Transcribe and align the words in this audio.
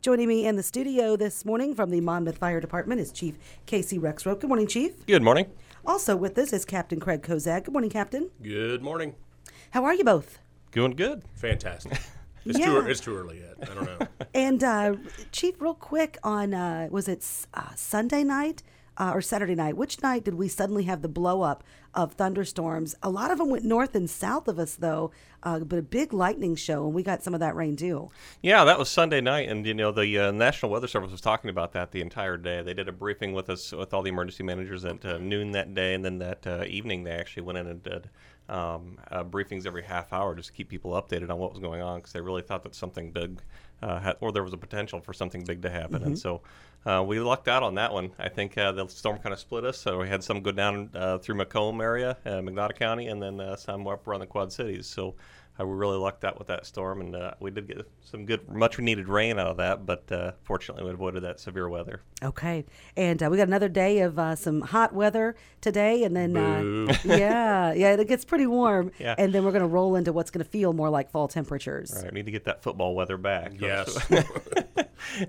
Joining 0.00 0.28
me 0.28 0.46
in 0.46 0.56
the 0.56 0.62
studio 0.62 1.14
this 1.14 1.44
morning 1.44 1.74
from 1.74 1.90
the 1.90 2.00
Monmouth 2.00 2.38
Fire 2.38 2.58
Department 2.58 3.02
is 3.02 3.12
Chief 3.12 3.36
Casey 3.66 3.98
Rexroth. 3.98 4.40
Good 4.40 4.48
morning, 4.48 4.66
Chief. 4.66 5.04
Good 5.04 5.22
morning. 5.22 5.50
Also 5.84 6.16
with 6.16 6.38
us 6.38 6.54
is 6.54 6.64
Captain 6.64 6.98
Craig 6.98 7.20
Kozak. 7.22 7.64
Good 7.64 7.72
morning, 7.72 7.90
Captain. 7.90 8.30
Good 8.42 8.80
morning. 8.82 9.14
How 9.72 9.84
are 9.84 9.92
you 9.92 10.04
both? 10.04 10.38
Doing 10.72 10.92
good. 10.92 11.22
Fantastic. 11.34 11.98
It's, 12.46 12.58
Yeah. 12.60 12.66
too, 12.66 12.78
it's 12.86 13.00
too 13.00 13.14
early 13.14 13.40
yet. 13.40 13.68
I 13.70 13.74
don't 13.74 13.84
know. 13.84 14.06
And 14.34 14.64
uh, 14.64 14.94
Chief, 15.32 15.60
real 15.60 15.74
quick 15.74 16.16
on 16.22 16.54
uh, 16.54 16.88
was 16.90 17.06
it 17.06 17.22
uh, 17.52 17.74
Sunday 17.74 18.24
night 18.24 18.62
uh, 18.98 19.12
or 19.14 19.20
Saturday 19.20 19.54
night? 19.54 19.76
Which 19.76 20.02
night 20.02 20.24
did 20.24 20.34
we 20.34 20.48
suddenly 20.48 20.84
have 20.84 21.02
the 21.02 21.08
blow 21.08 21.42
up 21.42 21.64
of 21.94 22.12
thunderstorms? 22.12 22.94
A 23.02 23.10
lot 23.10 23.30
of 23.30 23.38
them 23.38 23.50
went 23.50 23.64
north 23.64 23.94
and 23.94 24.08
south 24.08 24.48
of 24.48 24.58
us, 24.58 24.74
though, 24.76 25.10
uh, 25.42 25.60
but 25.60 25.78
a 25.78 25.82
big 25.82 26.12
lightning 26.12 26.56
show, 26.56 26.84
and 26.84 26.94
we 26.94 27.02
got 27.02 27.22
some 27.22 27.34
of 27.34 27.40
that 27.40 27.54
rain 27.54 27.76
too. 27.76 28.10
Yeah, 28.42 28.64
that 28.64 28.78
was 28.78 28.88
Sunday 28.88 29.20
night, 29.20 29.48
and 29.48 29.66
you 29.66 29.74
know 29.74 29.92
the 29.92 30.18
uh, 30.18 30.30
National 30.32 30.72
Weather 30.72 30.88
Service 30.88 31.10
was 31.10 31.20
talking 31.20 31.50
about 31.50 31.72
that 31.72 31.92
the 31.92 32.00
entire 32.00 32.36
day. 32.36 32.62
They 32.62 32.74
did 32.74 32.88
a 32.88 32.92
briefing 32.92 33.32
with 33.32 33.50
us 33.50 33.72
with 33.72 33.94
all 33.94 34.02
the 34.02 34.10
emergency 34.10 34.42
managers 34.42 34.84
at 34.84 35.04
uh, 35.04 35.18
noon 35.18 35.52
that 35.52 35.74
day, 35.74 35.94
and 35.94 36.04
then 36.04 36.18
that 36.18 36.46
uh, 36.46 36.64
evening 36.66 37.04
they 37.04 37.12
actually 37.12 37.42
went 37.42 37.58
in 37.58 37.66
and 37.66 37.82
did 37.82 38.10
um, 38.48 38.98
uh, 39.10 39.24
briefings 39.24 39.66
every 39.66 39.82
half 39.82 40.12
hour 40.12 40.34
just 40.34 40.48
to 40.48 40.52
keep 40.52 40.68
people 40.68 40.92
updated 40.92 41.30
on 41.30 41.38
what 41.38 41.50
was 41.50 41.60
going 41.60 41.82
on 41.82 41.98
because 41.98 42.12
they 42.12 42.20
really 42.20 42.42
thought 42.42 42.62
that 42.62 42.74
something 42.74 43.10
big 43.10 43.40
uh, 43.82 44.14
or 44.20 44.32
there 44.32 44.42
was 44.42 44.52
a 44.52 44.58
potential 44.58 45.00
for 45.00 45.12
something 45.12 45.44
big 45.44 45.62
to 45.62 45.70
happen, 45.70 46.02
and 46.02 46.18
so. 46.18 46.42
Uh, 46.84 47.02
we 47.02 47.18
lucked 47.18 47.48
out 47.48 47.64
on 47.64 47.74
that 47.74 47.92
one. 47.92 48.12
I 48.16 48.28
think 48.28 48.56
uh, 48.56 48.70
the 48.70 48.86
storm 48.86 49.18
kind 49.18 49.32
of 49.32 49.40
split 49.40 49.64
us, 49.64 49.76
so 49.76 49.98
we 49.98 50.08
had 50.08 50.22
some 50.22 50.40
go 50.40 50.52
down 50.52 50.88
uh, 50.94 51.18
through 51.18 51.34
Macomb 51.34 51.80
area, 51.80 52.16
uh, 52.24 52.28
McDonough 52.34 52.76
County, 52.76 53.08
and 53.08 53.20
then 53.20 53.40
uh, 53.40 53.56
some 53.56 53.84
up 53.88 54.06
around 54.06 54.20
the 54.20 54.26
Quad 54.26 54.52
Cities. 54.52 54.86
So 54.86 55.16
we 55.64 55.72
really 55.72 55.96
lucked 55.96 56.24
out 56.24 56.38
with 56.38 56.48
that 56.48 56.66
storm, 56.66 57.00
and 57.00 57.16
uh, 57.16 57.32
we 57.40 57.50
did 57.50 57.66
get 57.68 57.90
some 58.04 58.26
good, 58.26 58.48
much 58.48 58.78
needed 58.78 59.08
rain 59.08 59.38
out 59.38 59.46
of 59.48 59.56
that. 59.56 59.86
But 59.86 60.10
uh, 60.12 60.32
fortunately, 60.42 60.84
we 60.84 60.90
avoided 60.90 61.22
that 61.22 61.40
severe 61.40 61.68
weather. 61.68 62.02
Okay, 62.22 62.64
and 62.96 63.22
uh, 63.22 63.28
we 63.30 63.36
got 63.36 63.48
another 63.48 63.68
day 63.68 64.00
of 64.00 64.18
uh, 64.18 64.34
some 64.36 64.60
hot 64.60 64.92
weather 64.92 65.34
today, 65.60 66.04
and 66.04 66.14
then 66.16 66.36
uh, 66.36 66.94
yeah, 67.04 67.72
yeah, 67.72 67.92
it 67.94 68.08
gets 68.08 68.24
pretty 68.24 68.46
warm, 68.46 68.90
Yeah. 68.98 69.14
and 69.16 69.32
then 69.32 69.44
we're 69.44 69.52
going 69.52 69.62
to 69.62 69.68
roll 69.68 69.96
into 69.96 70.12
what's 70.12 70.30
going 70.30 70.44
to 70.44 70.50
feel 70.50 70.72
more 70.72 70.90
like 70.90 71.10
fall 71.10 71.28
temperatures. 71.28 71.94
All 71.96 72.02
right, 72.02 72.12
we 72.12 72.18
need 72.20 72.26
to 72.26 72.32
get 72.32 72.44
that 72.44 72.62
football 72.62 72.94
weather 72.94 73.16
back. 73.16 73.52
Yes. 73.60 73.96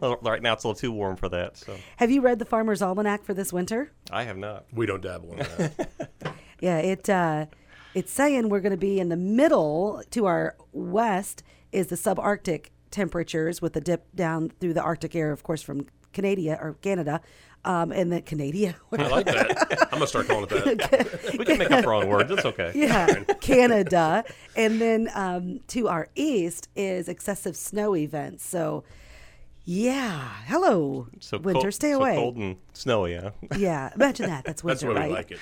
Right 0.01 0.41
now 0.41 0.53
it's 0.53 0.63
a 0.63 0.67
little 0.67 0.73
too 0.75 0.91
warm 0.91 1.15
for 1.15 1.29
that, 1.29 1.57
so 1.57 1.75
Have 1.97 2.11
you 2.11 2.21
read 2.21 2.39
the 2.39 2.45
Farmer's 2.45 2.81
Almanac 2.81 3.23
for 3.23 3.33
this 3.33 3.53
winter? 3.53 3.91
I 4.11 4.23
have 4.23 4.37
not. 4.37 4.65
we 4.73 4.85
don't 4.85 5.01
dabble 5.01 5.33
in 5.33 5.37
that. 5.39 5.89
Yeah, 6.59 6.77
it 6.79 7.09
uh, 7.09 7.45
it's 7.93 8.11
saying 8.11 8.49
we're 8.49 8.59
going 8.61 8.71
to 8.71 8.77
be 8.77 8.99
in 8.99 9.09
the 9.09 9.17
middle 9.17 10.03
to 10.11 10.25
our 10.25 10.55
west 10.71 11.43
is 11.71 11.87
the 11.87 11.95
subarctic 11.95 12.67
temperatures 12.91 13.61
with 13.61 13.75
a 13.75 13.81
dip 13.81 14.05
down 14.15 14.49
through 14.59 14.73
the 14.73 14.81
Arctic 14.81 15.15
air, 15.15 15.31
of 15.31 15.43
course, 15.43 15.61
from 15.61 15.87
Canada 16.13 16.57
or 16.61 16.73
Canada, 16.81 17.21
um, 17.65 17.91
and 17.91 18.11
then 18.11 18.21
Canada. 18.21 18.75
I 18.97 19.07
like 19.07 19.25
that. 19.25 19.71
I'm 19.83 19.89
going 19.89 20.01
to 20.01 20.07
start 20.07 20.27
calling 20.27 20.43
it 20.49 20.49
that. 20.49 21.35
We 21.37 21.45
can 21.45 21.57
make 21.57 21.69
up 21.71 21.85
our 21.85 21.93
own 21.93 22.07
words. 22.07 22.31
It's 22.31 22.45
okay. 22.45 22.71
yeah, 22.73 23.23
Canada, 23.41 24.23
and 24.55 24.79
then 24.79 25.09
um, 25.13 25.59
to 25.67 25.87
our 25.89 26.07
east 26.15 26.69
is 26.75 27.07
excessive 27.09 27.55
snow 27.57 27.95
events. 27.95 28.45
So, 28.45 28.83
yeah, 29.65 30.29
hello, 30.45 31.07
So 31.19 31.37
winter, 31.37 31.61
cold, 31.63 31.73
stay 31.73 31.91
so 31.91 31.99
away. 31.99 32.15
cold 32.15 32.37
and 32.37 32.55
snowy, 32.73 33.11
yeah. 33.13 33.31
Yeah, 33.57 33.91
imagine 33.95 34.27
that. 34.29 34.45
That's 34.45 34.63
winter, 34.63 34.87
That's 34.87 34.95
why 34.95 35.01
right? 35.01 35.09
we 35.09 35.15
like 35.15 35.31
it. 35.31 35.39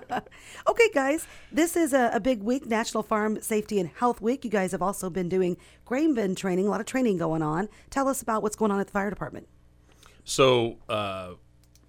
Okay, 0.68 0.88
guys, 0.94 1.26
this 1.50 1.76
is 1.76 1.92
a, 1.92 2.10
a 2.14 2.20
big 2.20 2.42
week, 2.42 2.66
National 2.66 3.02
Farm 3.02 3.40
Safety 3.40 3.80
and 3.80 3.88
Health 3.88 4.20
Week. 4.20 4.44
You 4.44 4.50
guys 4.50 4.70
have 4.72 4.82
also 4.82 5.10
been 5.10 5.28
doing 5.28 5.56
grain 5.84 6.14
bin 6.14 6.34
training, 6.34 6.66
a 6.66 6.70
lot 6.70 6.80
of 6.80 6.86
training 6.86 7.16
going 7.18 7.42
on. 7.42 7.68
Tell 7.90 8.08
us 8.08 8.22
about 8.22 8.42
what's 8.42 8.54
going 8.54 8.70
on 8.70 8.78
at 8.78 8.86
the 8.86 8.92
fire 8.92 9.10
department. 9.10 9.48
So, 10.24 10.76
uh, 10.88 11.32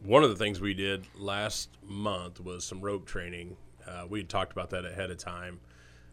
one 0.03 0.23
of 0.23 0.31
the 0.31 0.35
things 0.35 0.59
we 0.59 0.73
did 0.73 1.05
last 1.15 1.69
month 1.83 2.39
was 2.39 2.65
some 2.65 2.81
rope 2.81 3.05
training. 3.05 3.55
Uh, 3.87 4.05
we 4.09 4.19
had 4.19 4.29
talked 4.29 4.51
about 4.51 4.71
that 4.71 4.85
ahead 4.85 5.11
of 5.11 5.17
time, 5.17 5.59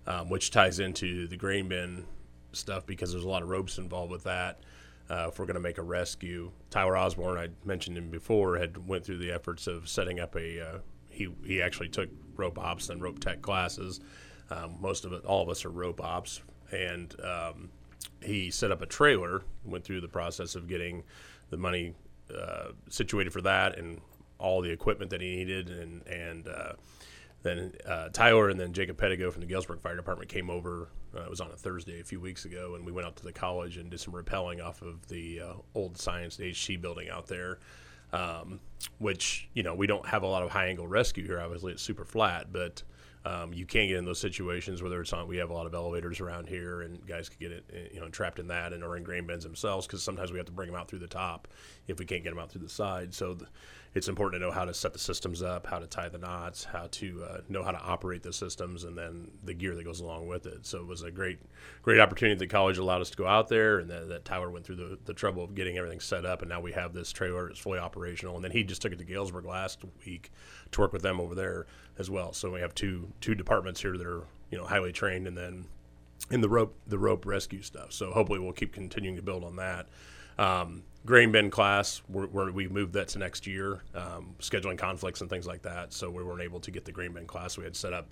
um, 0.06 0.28
which 0.28 0.50
ties 0.50 0.78
into 0.80 1.26
the 1.26 1.36
grain 1.36 1.68
bin 1.68 2.04
stuff 2.52 2.84
because 2.84 3.10
there's 3.10 3.24
a 3.24 3.28
lot 3.28 3.42
of 3.42 3.48
ropes 3.48 3.78
involved 3.78 4.12
with 4.12 4.24
that. 4.24 4.60
Uh, 5.08 5.26
if 5.28 5.38
we're 5.38 5.46
going 5.46 5.54
to 5.54 5.60
make 5.60 5.78
a 5.78 5.82
rescue, 5.82 6.52
Tyler 6.68 6.96
Osborne, 6.96 7.38
I 7.38 7.48
mentioned 7.66 7.96
him 7.96 8.10
before, 8.10 8.58
had 8.58 8.86
went 8.86 9.04
through 9.04 9.18
the 9.18 9.32
efforts 9.32 9.66
of 9.66 9.88
setting 9.88 10.20
up 10.20 10.36
a. 10.36 10.82
He 11.10 11.28
he 11.44 11.60
actually 11.60 11.88
took 11.88 12.08
rope 12.36 12.58
ops 12.58 12.88
and 12.88 13.02
rope 13.02 13.20
tech 13.20 13.42
classes. 13.42 14.00
Um, 14.50 14.76
most 14.80 15.04
of 15.04 15.12
it, 15.12 15.24
all 15.24 15.42
of 15.42 15.48
us 15.48 15.64
are 15.64 15.70
rope 15.70 16.02
ops, 16.02 16.40
and 16.72 17.14
um, 17.22 17.70
he 18.22 18.50
set 18.50 18.70
up 18.72 18.82
a 18.82 18.86
trailer. 18.86 19.42
Went 19.64 19.84
through 19.84 20.00
the 20.00 20.08
process 20.08 20.54
of 20.54 20.68
getting 20.68 21.02
the 21.50 21.56
money 21.56 21.94
uh, 22.36 22.68
situated 22.88 23.32
for 23.32 23.42
that 23.42 23.78
and 23.78 24.00
all 24.38 24.62
the 24.62 24.70
equipment 24.70 25.10
that 25.10 25.20
he 25.20 25.36
needed, 25.36 25.68
and 25.70 26.06
and 26.06 26.48
uh, 26.48 26.72
then 27.42 27.72
uh, 27.86 28.08
Tyler 28.08 28.48
and 28.48 28.58
then 28.58 28.72
Jacob 28.72 28.96
Pettigo 28.96 29.30
from 29.30 29.40
the 29.40 29.46
Galesburg 29.46 29.80
Fire 29.80 29.96
Department 29.96 30.30
came 30.30 30.50
over. 30.50 30.88
Uh, 31.14 31.22
it 31.22 31.30
was 31.30 31.40
on 31.40 31.50
a 31.50 31.56
Thursday 31.56 32.00
a 32.00 32.04
few 32.04 32.20
weeks 32.20 32.44
ago, 32.44 32.74
and 32.74 32.84
we 32.84 32.92
went 32.92 33.06
out 33.06 33.16
to 33.16 33.24
the 33.24 33.32
college 33.32 33.76
and 33.76 33.90
did 33.90 34.00
some 34.00 34.14
rappelling 34.14 34.64
off 34.64 34.82
of 34.82 35.06
the 35.08 35.40
uh, 35.40 35.52
old 35.74 35.98
Science 35.98 36.38
HC 36.38 36.80
building 36.80 37.08
out 37.10 37.26
there. 37.26 37.58
Um, 38.12 38.60
which 38.98 39.48
you 39.54 39.62
know 39.62 39.74
we 39.74 39.86
don't 39.86 40.06
have 40.06 40.22
a 40.22 40.26
lot 40.26 40.42
of 40.42 40.50
high 40.50 40.66
angle 40.66 40.86
rescue 40.86 41.26
here. 41.26 41.40
Obviously, 41.40 41.72
it's 41.72 41.82
super 41.82 42.04
flat, 42.04 42.52
but 42.52 42.82
um, 43.24 43.52
you 43.52 43.66
can 43.66 43.86
get 43.86 43.96
in 43.96 44.04
those 44.04 44.18
situations 44.18 44.82
whether 44.82 45.00
it's 45.00 45.12
on. 45.12 45.28
We 45.28 45.36
have 45.36 45.50
a 45.50 45.52
lot 45.52 45.66
of 45.66 45.74
elevators 45.74 46.20
around 46.20 46.48
here, 46.48 46.82
and 46.82 47.06
guys 47.06 47.28
could 47.28 47.38
get 47.38 47.52
it, 47.52 47.64
eh, 47.72 47.94
you 47.94 48.00
know, 48.00 48.08
trapped 48.08 48.38
in 48.38 48.48
that, 48.48 48.72
and 48.72 48.82
or 48.82 48.96
in 48.96 49.02
grain 49.02 49.26
bins 49.26 49.44
themselves 49.44 49.86
because 49.86 50.02
sometimes 50.02 50.32
we 50.32 50.38
have 50.38 50.46
to 50.46 50.52
bring 50.52 50.70
them 50.70 50.80
out 50.80 50.88
through 50.88 51.00
the 51.00 51.06
top 51.06 51.48
if 51.86 51.98
we 51.98 52.06
can't 52.06 52.22
get 52.22 52.30
them 52.30 52.38
out 52.38 52.50
through 52.50 52.62
the 52.62 52.68
side. 52.68 53.12
So 53.12 53.34
th- 53.34 53.50
it's 53.92 54.06
important 54.06 54.40
to 54.40 54.46
know 54.46 54.52
how 54.52 54.64
to 54.64 54.72
set 54.72 54.92
the 54.92 54.98
systems 55.00 55.42
up, 55.42 55.66
how 55.66 55.80
to 55.80 55.86
tie 55.86 56.08
the 56.08 56.18
knots, 56.18 56.62
how 56.62 56.86
to 56.92 57.24
uh, 57.28 57.40
know 57.48 57.64
how 57.64 57.72
to 57.72 57.80
operate 57.80 58.22
the 58.22 58.32
systems, 58.32 58.84
and 58.84 58.96
then 58.96 59.30
the 59.42 59.52
gear 59.52 59.74
that 59.74 59.84
goes 59.84 59.98
along 59.98 60.28
with 60.28 60.46
it. 60.46 60.64
So 60.64 60.78
it 60.78 60.86
was 60.86 61.02
a 61.02 61.10
great, 61.10 61.40
great 61.82 61.98
opportunity 61.98 62.38
that 62.38 62.50
college 62.50 62.78
allowed 62.78 63.00
us 63.00 63.10
to 63.10 63.16
go 63.16 63.26
out 63.26 63.48
there, 63.48 63.80
and 63.80 63.90
that, 63.90 64.08
that 64.08 64.24
Tyler 64.24 64.48
went 64.48 64.64
through 64.64 64.76
the, 64.76 64.98
the 65.06 65.14
trouble 65.14 65.42
of 65.42 65.56
getting 65.56 65.76
everything 65.76 65.98
set 65.98 66.24
up, 66.24 66.42
and 66.42 66.48
now 66.48 66.60
we 66.60 66.70
have 66.70 66.92
this 66.92 67.10
trailer 67.10 67.48
that's 67.48 67.58
fully 67.58 67.80
operational. 67.80 68.36
And 68.36 68.44
then 68.44 68.52
he 68.52 68.62
just 68.62 68.80
took 68.80 68.92
it 68.92 68.98
to 69.00 69.04
Galesburg 69.04 69.44
last 69.44 69.80
week 70.06 70.30
to 70.70 70.80
work 70.80 70.92
with 70.92 71.02
them 71.02 71.20
over 71.20 71.34
there 71.34 71.66
as 71.98 72.08
well. 72.08 72.32
So 72.32 72.52
we 72.52 72.60
have 72.60 72.74
two 72.74 73.12
two 73.20 73.34
departments 73.34 73.80
here 73.80 73.96
that 73.96 74.06
are 74.06 74.24
you 74.52 74.58
know 74.58 74.66
highly 74.66 74.92
trained, 74.92 75.26
and 75.26 75.36
then 75.36 75.66
in 76.30 76.40
the 76.40 76.48
rope 76.48 76.76
the 76.86 76.98
rope 76.98 77.26
rescue 77.26 77.62
stuff. 77.62 77.92
So 77.92 78.12
hopefully 78.12 78.38
we'll 78.38 78.52
keep 78.52 78.72
continuing 78.72 79.16
to 79.16 79.22
build 79.22 79.42
on 79.42 79.56
that. 79.56 79.88
Um, 80.38 80.84
grain 81.06 81.32
bin 81.32 81.50
class, 81.50 82.02
we're, 82.08 82.26
we're, 82.26 82.50
we 82.50 82.68
moved 82.68 82.92
that 82.92 83.08
to 83.08 83.18
next 83.18 83.46
year, 83.46 83.82
um, 83.94 84.34
scheduling 84.40 84.78
conflicts 84.78 85.20
and 85.20 85.30
things 85.30 85.46
like 85.46 85.62
that. 85.62 85.92
So 85.92 86.10
we 86.10 86.22
weren't 86.22 86.42
able 86.42 86.60
to 86.60 86.70
get 86.70 86.84
the 86.84 86.92
grain 86.92 87.12
bin 87.12 87.26
class 87.26 87.56
we 87.56 87.64
had 87.64 87.76
set 87.76 87.92
up 87.92 88.08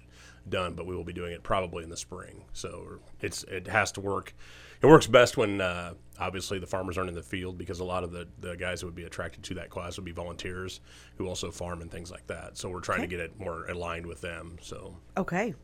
done, 0.48 0.74
but 0.74 0.86
we 0.86 0.96
will 0.96 1.04
be 1.04 1.12
doing 1.12 1.32
it 1.32 1.42
probably 1.42 1.84
in 1.84 1.90
the 1.90 1.96
spring. 1.96 2.44
So 2.52 2.98
it's 3.20 3.44
it 3.44 3.66
has 3.66 3.92
to 3.92 4.00
work. 4.00 4.34
It 4.80 4.86
works 4.86 5.06
best 5.06 5.36
when 5.36 5.60
uh, 5.60 5.94
obviously 6.20 6.60
the 6.60 6.66
farmers 6.66 6.96
aren't 6.96 7.10
in 7.10 7.16
the 7.16 7.22
field 7.22 7.58
because 7.58 7.80
a 7.80 7.84
lot 7.84 8.04
of 8.04 8.12
the, 8.12 8.28
the 8.38 8.56
guys 8.56 8.80
that 8.80 8.86
would 8.86 8.94
be 8.94 9.04
attracted 9.04 9.42
to 9.44 9.54
that 9.54 9.70
class 9.70 9.96
would 9.96 10.04
be 10.04 10.12
volunteers 10.12 10.80
who 11.16 11.26
also 11.26 11.50
farm 11.50 11.82
and 11.82 11.90
things 11.90 12.12
like 12.12 12.26
that. 12.28 12.56
So 12.56 12.70
we're 12.70 12.80
trying 12.80 13.00
to 13.00 13.08
get 13.08 13.18
it 13.18 13.38
more 13.40 13.66
aligned 13.66 14.06
with 14.06 14.20
them. 14.20 14.56
So 14.62 14.96
Okay. 15.16 15.54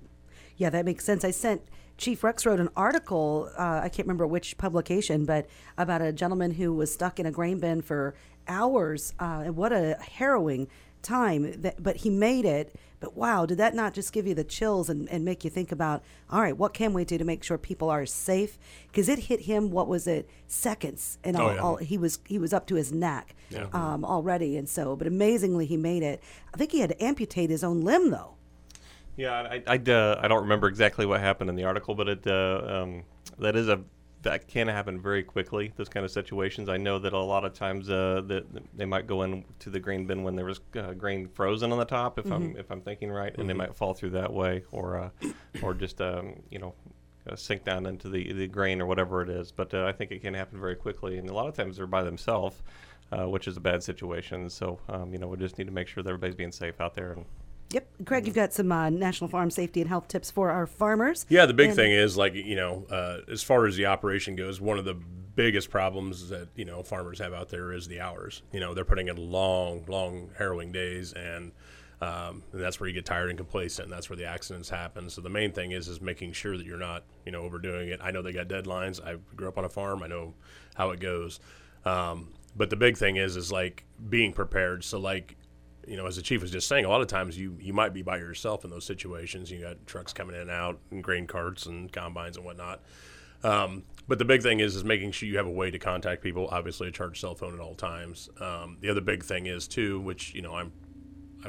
Yeah, 0.56 0.70
that 0.70 0.84
makes 0.84 1.04
sense. 1.04 1.24
I 1.24 1.30
sent 1.30 1.62
Chief 1.96 2.22
Rexroat 2.22 2.60
an 2.60 2.68
article, 2.76 3.50
uh, 3.56 3.80
I 3.84 3.88
can't 3.88 4.06
remember 4.06 4.26
which 4.26 4.58
publication, 4.58 5.24
but 5.24 5.46
about 5.78 6.02
a 6.02 6.12
gentleman 6.12 6.52
who 6.52 6.72
was 6.72 6.92
stuck 6.92 7.20
in 7.20 7.26
a 7.26 7.30
grain 7.30 7.60
bin 7.60 7.82
for 7.82 8.14
hours. 8.48 9.14
Uh, 9.20 9.42
and 9.44 9.56
what 9.56 9.72
a 9.72 9.96
harrowing 10.00 10.68
time. 11.02 11.60
That, 11.62 11.82
but 11.82 11.98
he 11.98 12.10
made 12.10 12.44
it. 12.44 12.74
But 13.00 13.16
wow, 13.16 13.44
did 13.44 13.58
that 13.58 13.74
not 13.74 13.92
just 13.92 14.12
give 14.14 14.26
you 14.26 14.34
the 14.34 14.44
chills 14.44 14.88
and, 14.88 15.08
and 15.10 15.24
make 15.26 15.44
you 15.44 15.50
think 15.50 15.70
about, 15.70 16.02
all 16.30 16.40
right, 16.40 16.56
what 16.56 16.72
can 16.72 16.94
we 16.94 17.04
do 17.04 17.18
to 17.18 17.24
make 17.24 17.44
sure 17.44 17.58
people 17.58 17.90
are 17.90 18.06
safe? 18.06 18.58
Because 18.88 19.10
it 19.10 19.18
hit 19.18 19.40
him, 19.42 19.70
what 19.70 19.88
was 19.88 20.06
it, 20.06 20.26
seconds, 20.46 21.18
and 21.22 21.36
all, 21.36 21.48
Oh, 21.50 21.54
yeah. 21.54 21.60
all, 21.60 21.76
he 21.76 21.98
was 21.98 22.18
he 22.26 22.38
was 22.38 22.54
up 22.54 22.66
to 22.68 22.76
his 22.76 22.92
neck 22.92 23.34
Yeah. 23.50 23.66
um, 23.74 24.04
already. 24.06 24.56
And 24.56 24.66
so, 24.68 24.96
but 24.96 25.06
amazingly, 25.06 25.66
he 25.66 25.76
made 25.76 26.02
it. 26.02 26.22
I 26.52 26.56
think 26.56 26.72
he 26.72 26.80
had 26.80 26.90
to 26.90 27.04
amputate 27.04 27.50
his 27.50 27.62
own 27.62 27.82
limb 27.82 28.10
though. 28.10 28.36
Yeah, 29.16 29.32
I 29.32 29.62
I, 29.66 29.76
uh, 29.76 30.20
I 30.22 30.28
don't 30.28 30.42
remember 30.42 30.68
exactly 30.68 31.06
what 31.06 31.20
happened 31.20 31.50
in 31.50 31.56
the 31.56 31.64
article, 31.64 31.94
but 31.94 32.08
it 32.08 32.26
uh, 32.26 32.82
um, 32.82 33.04
that 33.38 33.56
is 33.56 33.68
a 33.68 33.80
that 34.22 34.48
can 34.48 34.68
happen 34.68 35.00
very 35.00 35.22
quickly. 35.22 35.72
Those 35.76 35.88
kind 35.88 36.04
of 36.04 36.10
situations. 36.10 36.68
I 36.68 36.78
know 36.78 36.98
that 36.98 37.12
a 37.12 37.20
lot 37.20 37.44
of 37.44 37.52
times 37.52 37.90
uh, 37.90 38.22
that 38.26 38.46
they 38.76 38.86
might 38.86 39.06
go 39.06 39.22
into 39.22 39.70
the 39.70 39.78
grain 39.78 40.06
bin 40.06 40.22
when 40.24 40.34
there 40.34 40.46
was 40.46 40.60
uh, 40.76 40.94
grain 40.94 41.28
frozen 41.28 41.72
on 41.72 41.78
the 41.78 41.84
top, 41.84 42.18
if 42.18 42.30
I'm 42.30 42.56
if 42.56 42.70
I'm 42.70 42.80
thinking 42.80 43.10
right, 43.10 43.36
and 43.38 43.48
they 43.48 43.54
might 43.54 43.74
fall 43.76 43.94
through 43.94 44.10
that 44.10 44.32
way, 44.32 44.64
or 44.72 44.96
uh, 44.96 45.28
or 45.62 45.74
just 45.74 46.00
um, 46.00 46.42
you 46.50 46.58
know. 46.58 46.74
Uh, 47.26 47.34
sink 47.34 47.64
down 47.64 47.86
into 47.86 48.10
the, 48.10 48.34
the 48.34 48.46
grain 48.46 48.82
or 48.82 48.86
whatever 48.86 49.22
it 49.22 49.30
is, 49.30 49.50
but 49.50 49.72
uh, 49.72 49.86
I 49.86 49.92
think 49.92 50.10
it 50.10 50.20
can 50.20 50.34
happen 50.34 50.60
very 50.60 50.76
quickly, 50.76 51.16
and 51.16 51.30
a 51.30 51.32
lot 51.32 51.48
of 51.48 51.56
times 51.56 51.78
they're 51.78 51.86
by 51.86 52.02
themselves, 52.02 52.62
uh, 53.12 53.26
which 53.26 53.48
is 53.48 53.56
a 53.56 53.60
bad 53.60 53.82
situation. 53.82 54.50
So 54.50 54.78
um, 54.90 55.10
you 55.10 55.18
know 55.18 55.28
we 55.28 55.38
just 55.38 55.56
need 55.56 55.64
to 55.64 55.72
make 55.72 55.88
sure 55.88 56.02
that 56.02 56.10
everybody's 56.10 56.34
being 56.34 56.52
safe 56.52 56.82
out 56.82 56.92
there, 56.92 57.12
and 57.12 57.24
Yep. 57.74 57.88
Craig, 58.06 58.26
you've 58.26 58.36
got 58.36 58.52
some 58.52 58.70
uh, 58.70 58.88
National 58.88 59.28
Farm 59.28 59.50
Safety 59.50 59.80
and 59.80 59.88
Health 59.88 60.06
tips 60.08 60.30
for 60.30 60.50
our 60.50 60.66
farmers. 60.66 61.26
Yeah, 61.28 61.44
the 61.46 61.54
big 61.54 61.68
And- 61.68 61.76
thing 61.76 61.90
is 61.92 62.16
like 62.16 62.34
you 62.34 62.54
know, 62.56 62.86
uh, 62.90 63.18
as 63.30 63.42
far 63.42 63.66
as 63.66 63.76
the 63.76 63.86
operation 63.86 64.36
goes, 64.36 64.60
one 64.60 64.78
of 64.78 64.84
the 64.84 64.94
biggest 64.94 65.68
problems 65.70 66.28
that 66.28 66.48
you 66.54 66.64
know 66.64 66.82
farmers 66.84 67.18
have 67.18 67.32
out 67.32 67.48
there 67.48 67.72
is 67.72 67.88
the 67.88 68.00
hours. 68.00 68.42
You 68.52 68.60
know, 68.60 68.74
they're 68.74 68.84
putting 68.84 69.08
in 69.08 69.16
long, 69.16 69.84
long, 69.88 70.30
harrowing 70.38 70.70
days, 70.70 71.12
and, 71.14 71.50
um, 72.00 72.44
and 72.52 72.60
that's 72.62 72.78
where 72.78 72.88
you 72.88 72.94
get 72.94 73.04
tired 73.04 73.30
and 73.30 73.36
complacent. 73.36 73.86
And 73.86 73.92
that's 73.92 74.08
where 74.08 74.16
the 74.16 74.26
accidents 74.26 74.68
happen. 74.68 75.10
So 75.10 75.20
the 75.20 75.28
main 75.30 75.50
thing 75.50 75.72
is 75.72 75.88
is 75.88 76.00
making 76.00 76.32
sure 76.34 76.56
that 76.56 76.64
you're 76.64 76.78
not 76.78 77.02
you 77.26 77.32
know 77.32 77.42
overdoing 77.42 77.88
it. 77.88 77.98
I 78.00 78.12
know 78.12 78.22
they 78.22 78.32
got 78.32 78.46
deadlines. 78.46 79.04
I 79.04 79.16
grew 79.34 79.48
up 79.48 79.58
on 79.58 79.64
a 79.64 79.68
farm. 79.68 80.02
I 80.04 80.06
know 80.06 80.34
how 80.76 80.90
it 80.90 81.00
goes. 81.00 81.40
Um, 81.84 82.34
but 82.56 82.70
the 82.70 82.76
big 82.76 82.96
thing 82.96 83.16
is 83.16 83.36
is 83.36 83.50
like 83.50 83.84
being 84.08 84.32
prepared. 84.32 84.84
So 84.84 85.00
like 85.00 85.36
you 85.86 85.96
know, 85.96 86.06
as 86.06 86.16
the 86.16 86.22
chief 86.22 86.40
was 86.42 86.50
just 86.50 86.68
saying, 86.68 86.84
a 86.84 86.88
lot 86.88 87.00
of 87.00 87.06
times 87.06 87.38
you 87.38 87.56
you 87.60 87.72
might 87.72 87.92
be 87.92 88.02
by 88.02 88.16
yourself 88.16 88.64
in 88.64 88.70
those 88.70 88.84
situations. 88.84 89.50
You 89.50 89.60
got 89.60 89.86
trucks 89.86 90.12
coming 90.12 90.34
in 90.34 90.42
and 90.42 90.50
out, 90.50 90.78
and 90.90 91.02
grain 91.02 91.26
carts 91.26 91.66
and 91.66 91.90
combines 91.92 92.36
and 92.36 92.44
whatnot. 92.44 92.80
Um, 93.42 93.84
but 94.08 94.18
the 94.18 94.24
big 94.24 94.42
thing 94.42 94.60
is 94.60 94.74
is 94.74 94.84
making 94.84 95.12
sure 95.12 95.28
you 95.28 95.36
have 95.36 95.46
a 95.46 95.50
way 95.50 95.70
to 95.70 95.78
contact 95.78 96.22
people. 96.22 96.48
Obviously, 96.50 96.88
a 96.88 96.90
charged 96.90 97.20
cell 97.20 97.34
phone 97.34 97.54
at 97.54 97.60
all 97.60 97.74
times. 97.74 98.28
Um, 98.40 98.78
the 98.80 98.90
other 98.90 99.00
big 99.00 99.24
thing 99.24 99.46
is 99.46 99.68
too, 99.68 100.00
which 100.00 100.34
you 100.34 100.42
know 100.42 100.54
I'm 100.54 100.72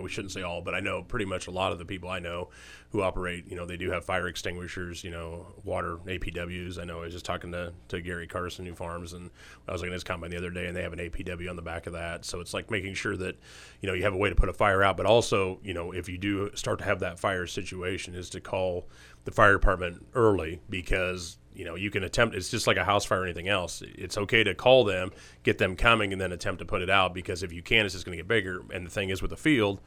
we 0.02 0.10
shouldn't 0.10 0.32
say 0.32 0.42
all, 0.42 0.62
but 0.62 0.76
I 0.76 0.80
know 0.80 1.04
pretty 1.04 1.26
much 1.26 1.48
a 1.48 1.52
lot 1.52 1.72
of 1.72 1.80
the 1.80 1.86
people 1.86 2.10
I 2.10 2.20
know 2.20 2.50
who 2.90 3.02
operate, 3.02 3.50
you 3.50 3.56
know, 3.56 3.66
they 3.66 3.78
do 3.78 3.92
have 3.92 4.06
fire 4.06 4.28
extinguishers, 4.28 5.04
you 5.04 5.12
know, 5.12 5.48
water 5.64 5.98
APWs. 6.06 6.80
I 6.80 6.84
know 6.86 7.00
I 7.00 7.06
was 7.06 7.14
just 7.14 7.26
talking 7.26 7.52
to, 7.52 7.74
to 7.90 8.02
Gary 8.02 8.28
Carson, 8.28 8.66
New 8.66 8.76
Farms, 8.76 9.14
and 9.14 9.30
I 9.68 9.72
was 9.72 9.82
looking 9.82 9.94
at 9.94 9.96
his 9.96 10.04
combine 10.04 10.32
the 10.32 10.38
other 10.38 10.50
day, 10.50 10.68
and 10.68 10.76
they 10.76 10.84
have 10.84 10.94
an 10.94 11.00
APW 11.00 11.50
on 11.50 11.56
the 11.56 11.62
back 11.62 11.88
of 11.88 11.94
that. 11.94 12.26
So 12.26 12.40
it's 12.40 12.54
like 12.54 12.72
making 12.72 12.94
sure 12.94 13.18
that, 13.18 13.38
you 13.82 13.88
know, 13.88 13.94
you 13.94 14.04
have 14.04 14.14
a 14.14 14.18
way 14.18 14.30
to 14.30 14.36
put 14.36 14.50
a 14.50 14.54
fire 14.54 14.84
out, 14.84 14.98
but 14.98 15.06
also, 15.06 15.60
you 15.64 15.74
know, 15.74 15.92
if 15.92 16.08
you 16.08 16.18
do 16.18 16.52
start 16.56 16.80
to 16.80 16.86
have 16.86 17.00
that 17.00 17.20
fire 17.20 17.48
situation, 17.48 18.16
is 18.16 18.30
to 18.32 18.42
call 18.42 18.88
the 19.26 19.32
fire 19.32 19.54
department 19.54 20.06
early 20.14 20.62
because 20.70 21.38
you 21.56 21.66
know 21.66 21.76
you 21.76 21.90
can 21.90 22.04
attempt 22.04 22.36
it's 22.36 22.50
just 22.50 22.68
like 22.68 22.78
a 22.78 22.84
house 22.84 23.06
fire 23.06 23.22
or 23.22 23.24
anything 23.24 23.48
else. 23.48 23.82
It's 23.86 24.18
okay 24.18 24.44
to 24.44 24.54
call 24.54 24.84
them 24.84 25.12
get 25.44 25.58
them 25.58 25.76
coming 25.76 26.12
and 26.12 26.22
then 26.22 26.32
attempt 26.32 26.60
to 26.60 26.66
put 26.66 26.82
it 26.82 26.90
out 26.90 27.14
because 27.14 27.44
if 27.44 27.52
you 27.52 27.62
can 27.62 27.86
it's 27.86 27.94
just 27.94 28.06
going 28.06 28.18
to 28.18 28.22
get 28.22 28.28
bigger. 28.28 28.64
And 28.74 28.86
the 28.86 28.92
thing 28.92 29.10
is 29.10 29.22
with 29.22 29.32
the 29.32 29.38
field 29.38 29.82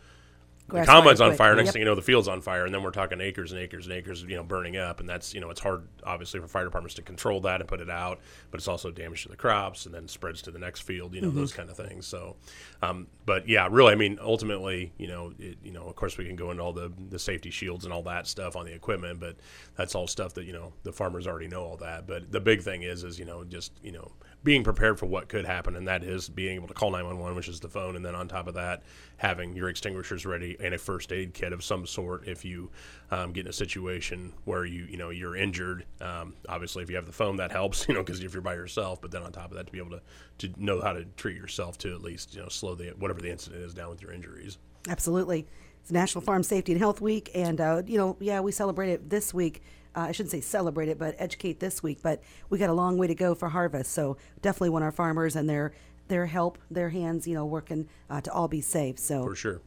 Grass 0.68 0.86
the 0.86 0.92
combine's 0.92 1.18
fire 1.18 1.26
on 1.26 1.30
quick. 1.30 1.38
fire. 1.38 1.54
Next 1.56 1.66
Yep. 1.68 1.72
thing 1.72 1.80
you 1.80 1.86
know, 1.86 1.94
the 1.94 2.02
field's 2.02 2.28
on 2.28 2.40
fire, 2.42 2.64
and 2.66 2.74
then 2.74 2.82
we're 2.82 2.90
talking 2.90 3.20
acres 3.20 3.52
and 3.52 3.60
acres 3.60 3.86
and 3.86 3.94
acres, 3.94 4.22
you 4.22 4.36
know, 4.36 4.42
burning 4.42 4.76
up. 4.76 5.00
And 5.00 5.08
that's 5.08 5.32
you 5.32 5.40
know, 5.40 5.48
it's 5.50 5.60
hard 5.60 5.88
obviously 6.04 6.40
for 6.40 6.46
fire 6.46 6.64
departments 6.64 6.94
to 6.96 7.02
control 7.02 7.40
that 7.42 7.60
and 7.60 7.68
put 7.68 7.80
it 7.80 7.88
out, 7.88 8.20
but 8.50 8.58
it's 8.60 8.68
also 8.68 8.90
damage 8.90 9.22
to 9.22 9.28
the 9.30 9.36
crops, 9.36 9.86
and 9.86 9.94
then 9.94 10.06
spreads 10.08 10.42
to 10.42 10.50
the 10.50 10.58
next 10.58 10.80
field. 10.82 11.14
You 11.14 11.22
know, 11.22 11.30
those 11.30 11.52
kind 11.52 11.70
of 11.70 11.76
things. 11.76 12.06
So, 12.06 12.36
um, 12.82 13.06
but 13.24 13.48
yeah, 13.48 13.66
really, 13.70 13.92
I 13.92 13.96
mean, 13.96 14.18
ultimately, 14.20 14.92
you 14.98 15.06
know, 15.08 15.32
it, 15.38 15.56
you 15.64 15.72
know, 15.72 15.84
of 15.86 15.96
course, 15.96 16.18
we 16.18 16.26
can 16.26 16.36
go 16.36 16.50
into 16.50 16.62
all 16.62 16.72
the 16.74 16.92
the 17.08 17.18
safety 17.18 17.50
shields 17.50 17.84
and 17.84 17.92
all 17.94 18.02
that 18.02 18.26
stuff 18.26 18.54
on 18.54 18.66
the 18.66 18.72
equipment, 18.74 19.20
but 19.20 19.36
that's 19.76 19.94
all 19.94 20.06
stuff 20.06 20.34
that 20.34 20.44
you 20.44 20.52
know 20.52 20.72
the 20.82 20.92
farmers 20.92 21.26
already 21.26 21.48
know 21.48 21.62
all 21.64 21.76
that. 21.78 22.06
But 22.06 22.30
the 22.30 22.40
big 22.40 22.60
thing 22.62 22.82
is, 22.82 23.04
is 23.04 23.18
you 23.18 23.24
know, 23.24 23.42
just 23.44 23.72
you 23.82 23.92
know, 23.92 24.12
being 24.44 24.62
prepared 24.62 24.98
for 24.98 25.06
what 25.06 25.28
could 25.28 25.44
happen, 25.44 25.74
and 25.74 25.88
that 25.88 26.04
is 26.04 26.28
being 26.28 26.54
able 26.54 26.68
to 26.68 26.74
call 26.74 26.90
911, 26.90 27.36
which 27.36 27.48
is 27.48 27.60
the 27.60 27.68
phone, 27.68 27.96
and 27.96 28.04
then 28.04 28.14
on 28.14 28.28
top 28.28 28.46
of 28.46 28.54
that, 28.54 28.82
having 29.16 29.54
your 29.56 29.68
extinguishers 29.68 30.24
ready 30.24 30.56
and 30.60 30.74
a 30.74 30.78
first 30.78 31.12
aid 31.12 31.34
kit 31.34 31.52
of 31.52 31.64
some 31.64 31.84
sort 31.84 32.26
if 32.26 32.44
you 32.44 32.70
um, 33.10 33.32
get 33.32 33.46
in 33.46 33.50
a 33.50 33.52
situation 33.52 34.32
where 34.44 34.64
you 34.64 34.84
you 34.84 34.96
know 34.96 35.10
you're 35.10 35.36
injured. 35.36 35.84
Um, 36.00 36.34
obviously, 36.48 36.82
if 36.82 36.90
you 36.90 36.96
have 36.96 37.06
the 37.06 37.12
phone, 37.12 37.36
that 37.36 37.50
helps, 37.50 37.86
you 37.88 37.94
know, 37.94 38.02
because 38.02 38.22
if 38.22 38.32
you're 38.32 38.42
by 38.42 38.54
yourself, 38.54 39.00
but 39.00 39.10
then 39.10 39.22
on 39.22 39.32
top 39.32 39.50
of 39.50 39.56
that, 39.56 39.66
to 39.66 39.72
be 39.72 39.78
able 39.78 39.90
to 39.90 40.02
to 40.38 40.62
know 40.62 40.80
how 40.80 40.92
to 40.92 41.04
treat 41.16 41.36
yourself 41.36 41.76
to 41.78 41.92
at 41.94 42.02
least 42.02 42.34
you 42.34 42.40
know 42.40 42.48
slow 42.48 42.74
the 42.74 42.90
whatever 42.98 43.20
the 43.20 43.30
incident 43.30 43.62
is 43.62 43.74
down 43.74 43.90
with 43.90 44.00
your 44.00 44.12
injuries. 44.12 44.58
Absolutely. 44.88 45.46
It's 45.82 45.90
National 45.90 46.22
Farm 46.22 46.42
Safety 46.42 46.72
and 46.72 46.80
Health 46.80 47.00
Week, 47.00 47.30
and 47.34 47.60
uh, 47.60 47.82
you 47.86 47.98
know, 47.98 48.16
yeah, 48.20 48.40
we 48.40 48.52
celebrate 48.52 48.90
it 48.90 49.10
this 49.10 49.34
week. 49.34 49.62
Uh, 49.96 50.00
I 50.00 50.12
shouldn't 50.12 50.30
say 50.30 50.40
celebrate 50.40 50.88
it, 50.88 50.98
but 50.98 51.14
educate 51.18 51.60
this 51.60 51.82
week. 51.82 51.98
But 52.02 52.22
we 52.50 52.58
got 52.58 52.70
a 52.70 52.74
long 52.74 52.96
way 52.98 53.06
to 53.06 53.14
go 53.14 53.34
for 53.34 53.48
harvest, 53.48 53.92
so 53.92 54.16
definitely 54.42 54.70
want 54.70 54.84
our 54.84 54.92
farmers 54.92 55.36
and 55.36 55.48
their 55.48 55.72
their 56.08 56.26
help, 56.26 56.58
their 56.70 56.88
hands, 56.88 57.26
you 57.28 57.34
know, 57.34 57.44
working 57.44 57.86
uh, 58.08 58.20
to 58.22 58.32
all 58.32 58.48
be 58.48 58.60
safe. 58.62 58.98
So, 58.98 59.24
For 59.24 59.34
sure. 59.34 59.60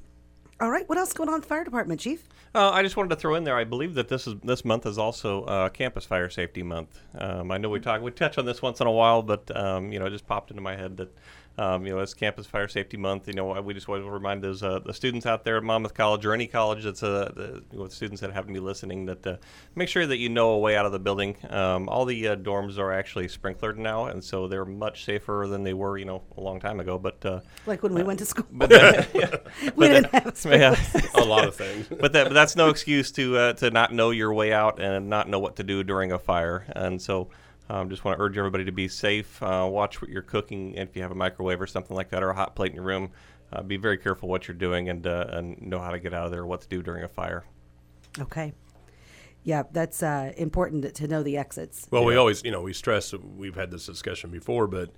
all 0.60 0.72
right, 0.72 0.88
what 0.90 0.98
else 0.98 1.14
going 1.14 1.30
on 1.30 1.36
at 1.36 1.42
the 1.44 1.48
fire 1.48 1.64
department, 1.64 2.00
Chief? 2.00 2.28
Uh, 2.56 2.72
I 2.72 2.82
just 2.82 2.98
wanted 2.98 3.10
to 3.12 3.16
throw 3.16 3.36
in 3.36 3.44
there. 3.44 3.56
I 3.56 3.64
believe 3.64 3.94
that 3.94 4.08
this 4.10 4.26
is 4.28 4.36
this 4.44 4.66
month 4.66 4.86
is 4.86 4.98
also 4.98 5.44
uh, 5.44 5.70
Campus 5.70 6.04
Fire 6.06 6.30
Safety 6.30 6.64
Month. 6.64 7.00
Um, 7.18 7.52
I 7.52 7.58
know 7.58 7.70
we 7.70 7.80
talk 7.80 8.02
we 8.02 8.12
touch 8.12 8.38
on 8.38 8.46
this 8.46 8.62
once 8.62 8.82
in 8.82 8.88
a 8.88 8.92
while, 8.92 9.22
but 9.22 9.56
um, 9.56 9.92
you 9.92 10.00
know, 10.00 10.06
it 10.08 10.10
just 10.10 10.28
popped 10.28 10.50
into 10.52 10.62
my 10.62 10.76
head 10.76 10.98
that 10.98 11.16
um, 11.58 11.86
you 11.86 11.94
know 11.94 12.00
it's 12.00 12.14
Campus 12.14 12.46
Fire 12.46 12.68
Safety 12.68 12.98
Month. 12.98 13.28
You 13.28 13.34
know, 13.34 13.60
we 13.62 13.74
just 13.74 13.88
want 13.88 14.04
to 14.04 14.10
remind 14.10 14.42
those 14.44 14.64
uh, 14.64 14.80
the 14.80 14.94
students 14.94 15.26
out 15.26 15.44
there 15.44 15.58
at 15.58 15.64
Monmouth 15.64 15.94
College 15.94 16.26
or 16.26 16.34
any 16.34 16.48
college 16.48 16.84
that's 16.84 17.04
uh, 17.04 17.32
the 17.36 17.64
you 17.72 17.80
know, 17.80 17.88
students 17.90 18.22
that 18.22 18.32
happen 18.34 18.54
to 18.54 18.60
be 18.60 18.66
listening 18.66 19.06
that 19.08 19.28
uh, 19.28 19.36
make 19.76 19.90
sure 19.90 20.06
that 20.08 20.18
you 20.18 20.30
know 20.30 20.52
a 20.52 20.60
way 20.60 20.76
out 20.76 20.86
of 20.86 20.92
the 20.92 21.00
building. 21.00 21.36
Um, 21.50 21.90
all 21.90 22.06
the 22.06 22.30
uh, 22.30 22.36
dorms 22.36 22.78
are 22.78 22.92
actually 22.92 23.28
sprinklered 23.28 23.78
now, 23.78 24.06
and 24.06 24.24
so 24.24 24.48
they're 24.48 24.66
much 24.66 25.06
safer 25.06 25.46
than 25.50 25.64
they 25.64 25.74
were 25.74 25.98
you 25.98 26.06
know 26.06 26.22
a 26.38 26.42
long 26.42 26.60
time 26.60 26.80
ago. 26.80 26.98
But 26.98 27.26
uh, 27.26 27.42
Like 27.66 27.84
when 27.84 27.94
we 27.94 28.04
went 28.04 28.20
to 28.20 28.26
school, 28.26 28.46
but 28.52 28.70
then, 28.70 29.08
we 29.14 29.22
but 29.22 29.88
didn't 29.88 30.12
then- 30.12 30.24
have 30.24 30.38
yeah. 30.46 30.76
A 31.16 31.26
lot 31.26 31.48
of 31.48 31.56
things. 31.56 31.88
but 32.00 32.14
that 32.14 32.26
but 32.26 32.34
that's 32.34 32.56
no 32.56 32.70
excuse 32.70 33.12
to 33.14 33.38
uh, 33.38 33.54
to 33.54 33.70
not 33.72 33.94
know 33.94 34.10
your 34.12 34.34
way 34.34 34.54
out 34.54 34.80
and 34.80 35.10
not 35.10 35.28
know 35.30 35.40
what 35.40 35.58
to 35.58 35.64
do 35.64 35.84
during 35.84 36.12
a 36.12 36.20
fire. 36.20 36.66
And 36.76 37.02
so, 37.02 37.30
um, 37.72 37.90
just 37.90 38.04
want 38.04 38.18
to 38.18 38.24
urge 38.24 38.38
everybody 38.38 38.66
to 38.66 38.72
be 38.72 38.88
safe. 38.88 39.42
Uh, 39.42 39.68
watch 39.72 40.02
what 40.02 40.12
you're 40.12 40.22
cooking, 40.22 40.78
and 40.78 40.90
if 40.90 40.96
you 40.96 41.02
have 41.02 41.12
a 41.12 41.16
microwave 41.16 41.62
or 41.62 41.68
something 41.68 41.96
like 41.96 42.10
that, 42.10 42.22
or 42.22 42.30
a 42.30 42.36
hot 42.36 42.56
plate 42.56 42.72
in 42.72 42.76
your 42.76 42.84
room, 42.84 43.12
uh, 43.54 43.62
be 43.64 43.78
very 43.78 43.98
careful 43.98 44.28
what 44.28 44.48
you're 44.48 44.56
doing 44.56 44.90
and 44.90 45.08
uh, 45.08 45.26
and 45.30 45.62
know 45.62 45.80
how 45.80 45.92
to 45.92 46.00
get 46.00 46.14
out 46.14 46.26
of 46.26 46.32
there, 46.32 46.46
what 46.46 46.62
to 46.62 46.68
do 46.68 46.82
during 46.82 47.04
a 47.04 47.08
fire. 47.08 47.46
Okay. 48.20 48.54
Yeah, 49.44 49.64
that's 49.72 50.04
uh, 50.04 50.34
important 50.38 50.84
to- 50.84 50.92
to 50.92 51.08
know 51.08 51.24
the 51.24 51.38
exits. 51.38 51.88
Well, 51.90 52.06
we 52.06 52.16
always, 52.16 52.44
you 52.44 52.52
know, 52.52 52.62
we 52.62 52.74
stress. 52.74 53.14
We've 53.14 53.56
had 53.56 53.72
this 53.72 53.86
discussion 53.86 54.30
before, 54.30 54.68
but 54.68 54.92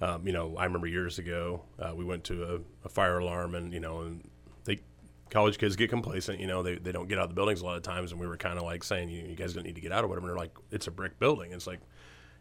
um, 0.00 0.26
you 0.26 0.32
know, 0.32 0.56
I 0.56 0.64
remember 0.64 0.86
years 0.86 1.18
ago 1.18 1.62
uh, 1.78 1.92
we 1.94 2.04
went 2.04 2.24
to 2.24 2.44
a, 2.56 2.60
a 2.84 2.88
fire 2.88 3.18
alarm, 3.18 3.54
and 3.54 3.72
you 3.72 3.80
know, 3.80 4.00
and 4.00 4.28
they 4.37 4.37
college 5.30 5.58
kids 5.58 5.76
get 5.76 5.90
complacent. 5.90 6.40
You 6.40 6.46
know, 6.46 6.62
they, 6.62 6.76
they 6.76 6.92
don't 6.92 7.08
get 7.08 7.18
out 7.18 7.24
of 7.24 7.30
the 7.30 7.34
buildings 7.34 7.60
a 7.60 7.64
lot 7.64 7.76
of 7.76 7.82
times, 7.82 8.12
and 8.12 8.20
we 8.20 8.26
were 8.26 8.36
kind 8.36 8.58
of 8.58 8.64
like 8.64 8.82
saying, 8.82 9.08
you, 9.08 9.22
you 9.22 9.34
guys 9.34 9.54
don't 9.54 9.64
need 9.64 9.74
to 9.74 9.80
get 9.80 9.92
out 9.92 10.04
or 10.04 10.08
whatever. 10.08 10.26
And 10.26 10.36
they're 10.36 10.42
like, 10.42 10.56
it's 10.70 10.86
a 10.86 10.90
brick 10.90 11.18
building. 11.18 11.52
It's 11.52 11.66
like. 11.66 11.80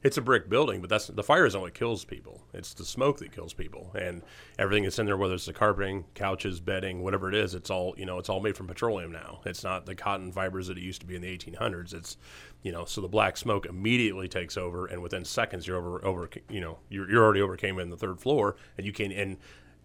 It's 0.03 0.15
a 0.15 0.21
brick 0.21 0.47
building, 0.47 0.79
but 0.79 0.91
that's 0.91 1.07
the 1.07 1.23
fire 1.23 1.47
isn't 1.47 1.59
what 1.59 1.73
kills 1.73 2.05
people. 2.05 2.43
It's 2.53 2.75
the 2.75 2.85
smoke 2.85 3.17
that 3.17 3.31
kills 3.31 3.51
people, 3.53 3.91
and 3.99 4.21
everything 4.59 4.83
that's 4.83 4.99
in 4.99 5.07
there, 5.07 5.17
whether 5.17 5.33
it's 5.33 5.47
the 5.47 5.53
carpeting, 5.53 6.05
couches, 6.13 6.59
bedding, 6.59 7.01
whatever 7.01 7.29
it 7.29 7.35
is, 7.35 7.55
it's 7.55 7.71
all 7.71 7.95
you 7.97 8.05
know. 8.05 8.19
It's 8.19 8.29
all 8.29 8.39
made 8.39 8.55
from 8.55 8.67
petroleum 8.67 9.11
now. 9.11 9.41
It's 9.43 9.63
not 9.63 9.87
the 9.87 9.95
cotton 9.95 10.31
fibers 10.31 10.67
that 10.67 10.77
it 10.77 10.83
used 10.83 11.01
to 11.01 11.07
be 11.07 11.15
in 11.15 11.23
the 11.23 11.35
1800s. 11.35 11.95
It's 11.95 12.17
you 12.61 12.71
know, 12.71 12.85
so 12.85 13.01
the 13.01 13.07
black 13.07 13.37
smoke 13.37 13.65
immediately 13.65 14.27
takes 14.27 14.55
over, 14.55 14.85
and 14.85 15.01
within 15.01 15.25
seconds 15.25 15.65
you're 15.65 15.77
over 15.77 16.05
over 16.05 16.29
you 16.47 16.61
know 16.61 16.77
you're, 16.89 17.09
you're 17.09 17.23
already 17.23 17.41
overcame 17.41 17.79
in 17.79 17.89
the 17.89 17.97
third 17.97 18.19
floor, 18.19 18.55
and 18.77 18.85
you 18.85 18.93
can 18.93 19.11
and 19.11 19.37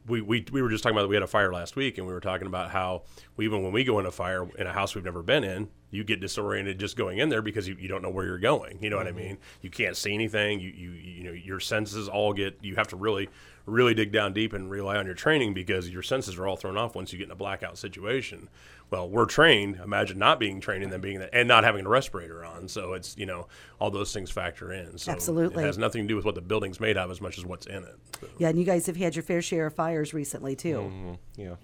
we, 0.07 0.21
we, 0.21 0.45
we 0.53 0.63
were 0.63 0.69
just 0.69 0.83
talking 0.83 0.97
about 0.97 1.09
we 1.09 1.17
had 1.17 1.23
a 1.23 1.29
fire 1.29 1.53
last 1.53 1.77
week, 1.77 1.99
and 1.99 2.07
we 2.07 2.13
were 2.13 2.21
talking 2.21 2.47
about 2.47 2.71
how 2.71 3.03
we, 3.37 3.45
even 3.45 3.63
when 3.63 3.73
we 3.73 3.85
go 3.85 3.99
in 3.99 4.07
a 4.07 4.11
fire 4.11 4.49
in 4.59 4.67
a 4.67 4.73
house 4.73 4.95
we've 4.95 5.05
never 5.05 5.23
been 5.23 5.45
in, 5.45 5.69
you 5.93 6.03
get 6.03 6.21
disoriented 6.21 6.81
just 6.81 6.97
going 6.97 7.19
in 7.19 7.29
there 7.29 7.43
because 7.43 7.69
you, 7.69 7.77
you 7.79 7.87
don't 7.87 8.03
know 8.03 8.11
where 8.11 8.25
you're 8.25 8.39
going. 8.39 8.79
You 8.81 8.91
know 8.91 8.97
what 8.97 9.07
I 9.07 9.13
mean? 9.13 9.39
You 9.61 9.71
can't 9.71 9.97
see 9.97 10.13
anything. 10.13 10.59
You, 10.59 10.71
you 10.71 10.91
you 10.91 11.23
know 11.23 11.33
your 11.33 11.61
senses 11.61 12.09
all 12.09 12.33
get. 12.33 12.59
You 12.63 12.75
have 12.75 12.89
to 12.89 12.97
really 12.97 13.29
really 13.67 13.95
dig 13.95 14.11
down 14.11 14.33
deep 14.33 14.53
and 14.55 14.69
rely 14.71 14.97
on 14.97 15.07
your 15.07 15.15
training 15.15 15.55
because 15.55 15.89
your 15.89 16.03
senses 16.03 16.37
are 16.37 16.49
all 16.49 16.57
thrown 16.57 16.77
off 16.77 16.97
once 16.97 17.13
you 17.13 17.19
get 17.19 17.27
in 17.27 17.31
a 17.31 17.37
blackout 17.37 17.79
situation. 17.79 18.49
Well, 18.91 19.09
we're 19.09 19.27
trained. 19.27 19.81
Imagine 19.83 20.19
not 20.19 20.41
being 20.41 20.61
trained 20.61 20.83
and 20.83 20.93
then 20.93 21.01
being 21.01 21.21
that 21.21 21.31
and 21.33 21.47
not 21.47 21.63
having 21.63 21.87
a 21.87 21.89
respirator 21.89 22.45
on. 22.45 22.69
So 22.69 22.95
it's 22.95 23.17
you 23.19 23.27
know 23.27 23.47
all 23.79 23.91
those 23.91 24.13
things 24.13 24.31
factor 24.31 24.73
in. 24.73 24.97
So 24.97 25.13
Absolutely. 25.13 25.63
it 25.63 25.67
has 25.67 25.79
nothing 25.79 26.03
to 26.03 26.09
do 26.09 26.17
with 26.17 26.25
what 26.25 26.35
the 26.35 26.41
building's 26.41 26.81
made 26.81 26.97
of 26.97 27.11
as 27.11 27.21
much 27.21 27.39
as 27.39 27.45
what's 27.45 27.67
in 27.67 27.85
it. 27.85 27.97
So. 28.21 28.29
Yeah, 28.39 28.49
and 28.49 28.59
you 28.59 28.65
guys 28.65 28.87
have 28.87 28.97
had 28.97 29.15
your 29.15 29.23
fair 29.23 29.43
share 29.43 29.67
of 29.67 29.75
fires 29.75 30.15
recently 30.15 30.57
too. 30.57 30.77
Mm-hmm. 30.77 31.13
Yeah. 31.37 31.55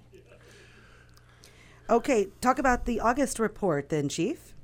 Okay, 1.91 2.29
talk 2.43 2.59
about 2.59 2.85
the 2.85 3.01
August 3.01 3.39
report 3.39 3.89
then, 3.89 4.11
Chief. 4.11 4.55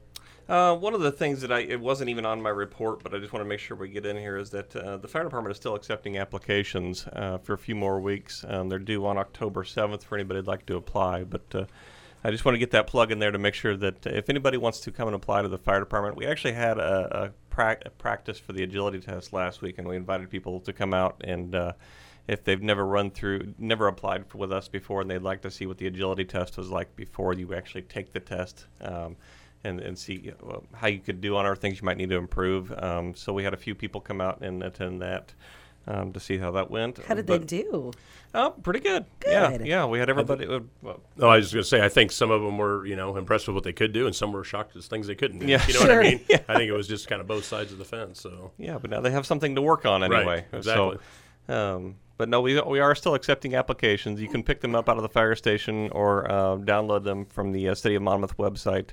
Uh, 0.46 0.76
one 0.76 0.92
of 0.92 1.00
the 1.00 1.10
things 1.10 1.40
that 1.40 1.50
I 1.50 1.60
it 1.60 1.80
wasn't 1.80 2.10
even 2.10 2.26
on 2.26 2.42
my 2.42 2.50
report, 2.50 3.02
but 3.02 3.14
I 3.14 3.18
just 3.18 3.32
want 3.32 3.42
to 3.42 3.48
make 3.48 3.60
sure 3.60 3.78
we 3.78 3.88
get 3.88 4.04
in 4.04 4.14
here 4.18 4.36
is 4.36 4.50
that 4.50 4.76
uh, 4.76 4.98
the 4.98 5.08
fire 5.08 5.24
department 5.24 5.52
is 5.52 5.56
still 5.56 5.74
accepting 5.74 6.18
applications 6.18 7.06
uh, 7.14 7.38
for 7.38 7.54
a 7.54 7.58
few 7.58 7.74
more 7.74 7.98
weeks. 7.98 8.44
Um, 8.46 8.68
they're 8.68 8.78
due 8.78 9.06
on 9.06 9.16
October 9.16 9.64
seventh 9.64 10.04
for 10.04 10.16
anybody 10.16 10.40
who'd 10.40 10.46
like 10.46 10.66
to 10.66 10.76
apply. 10.76 11.24
But 11.24 11.54
uh, 11.54 11.64
I 12.24 12.30
just 12.30 12.44
want 12.44 12.56
to 12.56 12.58
get 12.58 12.72
that 12.72 12.86
plug 12.86 13.10
in 13.10 13.20
there 13.20 13.30
to 13.30 13.38
make 13.38 13.54
sure 13.54 13.74
that 13.74 14.04
if 14.04 14.28
anybody 14.28 14.58
wants 14.58 14.80
to 14.80 14.92
come 14.92 15.08
and 15.08 15.14
apply 15.14 15.40
to 15.40 15.48
the 15.48 15.56
fire 15.56 15.80
department, 15.80 16.16
we 16.16 16.26
actually 16.26 16.52
had 16.52 16.76
a, 16.76 17.24
a, 17.24 17.30
prac- 17.48 17.84
a 17.86 17.90
practice 17.90 18.38
for 18.38 18.52
the 18.52 18.64
agility 18.64 19.00
test 19.00 19.32
last 19.32 19.62
week, 19.62 19.78
and 19.78 19.88
we 19.88 19.96
invited 19.96 20.28
people 20.28 20.60
to 20.60 20.74
come 20.74 20.92
out 20.92 21.22
and. 21.24 21.56
If 22.26 22.42
they've 22.44 22.62
never 22.62 22.86
run 22.86 23.10
through, 23.10 23.54
never 23.58 23.86
applied 23.86 24.26
for, 24.26 24.38
with 24.38 24.50
us 24.52 24.66
before, 24.68 25.02
and 25.02 25.10
they'd 25.10 25.18
like 25.22 25.42
to 25.42 25.50
see 25.50 25.66
what 25.66 25.76
the 25.78 25.86
agility 25.86 26.24
test 26.24 26.56
was 26.56 26.70
like 26.70 26.94
before 26.96 27.34
you 27.34 27.52
actually 27.54 27.82
take 27.82 28.12
the 28.12 28.20
test, 28.20 28.64
um, 28.80 29.16
and, 29.62 29.78
and 29.80 29.98
see 29.98 30.32
uh, 30.48 30.58
how 30.74 30.86
you 30.86 31.00
could 31.00 31.20
do 31.20 31.36
on 31.36 31.44
our 31.44 31.54
things 31.56 31.80
you 31.80 31.84
might 31.84 31.98
need 31.98 32.08
to 32.10 32.16
improve. 32.16 32.72
Um, 32.82 33.14
so 33.14 33.32
we 33.34 33.44
had 33.44 33.52
a 33.52 33.58
few 33.58 33.74
people 33.74 34.00
come 34.00 34.20
out 34.22 34.40
and 34.40 34.62
attend 34.62 35.02
that. 35.02 35.34
um, 35.86 36.14
to 36.14 36.20
see 36.20 36.38
how 36.38 36.50
that 36.52 36.70
went. 36.70 36.96
How 37.04 37.14
did 37.14 37.26
But- 37.26 37.46
they 37.46 37.62
do? 37.62 37.92
Oh, 38.32 38.50
pretty 38.62 38.80
good. 38.80 39.04
Yeah, 39.26 39.50
Good. 39.58 39.66
yeah. 39.66 39.84
We 39.84 39.98
had 39.98 40.08
everybody. 40.08 40.46
uh, 40.46 40.60
well, 40.80 41.00
No, 41.18 41.28
I 41.28 41.36
was 41.36 41.50
just 41.50 41.54
going 41.54 41.62
to 41.62 41.68
say, 41.68 41.84
I 41.84 41.90
think 41.90 42.10
some 42.10 42.30
of 42.30 42.40
them 42.40 42.56
were, 42.56 42.86
you 42.86 42.96
know, 42.96 43.16
impressed 43.18 43.46
with 43.48 43.54
what 43.54 43.64
they 43.64 43.74
could 43.74 43.92
do, 43.92 44.06
and 44.06 44.16
some 44.16 44.32
were 44.32 44.44
shocked 44.44 44.74
at 44.76 44.82
things 44.84 45.06
they 45.08 45.14
couldn't 45.14 45.40
do. 45.40 45.46
Yeah. 45.46 45.62
you 45.68 45.74
know 45.74 45.80
what 45.80 45.90
I 45.90 46.00
mean? 46.02 46.20
I 46.48 46.54
think 46.56 46.70
it 46.70 46.72
was 46.72 46.88
just 46.88 47.06
kind 47.06 47.20
of 47.20 47.26
both 47.26 47.44
sides 47.44 47.70
of 47.70 47.76
the 47.76 47.84
fence. 47.84 48.18
So 48.22 48.52
Yeah, 48.56 48.78
but 48.78 48.90
now 48.90 49.02
they 49.02 49.10
have 49.10 49.26
something 49.26 49.54
to 49.56 49.60
work 49.62 49.84
on 49.84 50.02
anyway. 50.02 50.46
exactly. 50.54 50.96
So, 51.48 51.54
um, 51.76 51.96
but 52.16 52.28
no, 52.28 52.40
we 52.40 52.60
we 52.62 52.80
are 52.80 52.94
still 52.94 53.14
accepting 53.14 53.54
applications. 53.54 54.20
You 54.20 54.28
can 54.28 54.42
pick 54.42 54.60
them 54.60 54.74
up 54.74 54.88
out 54.88 54.96
of 54.96 55.02
the 55.02 55.08
fire 55.08 55.34
station 55.34 55.90
or 55.92 56.30
uh, 56.30 56.56
download 56.56 57.04
them 57.04 57.26
from 57.26 57.52
the 57.52 57.68
uh, 57.68 57.74
City 57.74 57.94
of 57.94 58.02
Monmouth 58.02 58.36
website. 58.36 58.90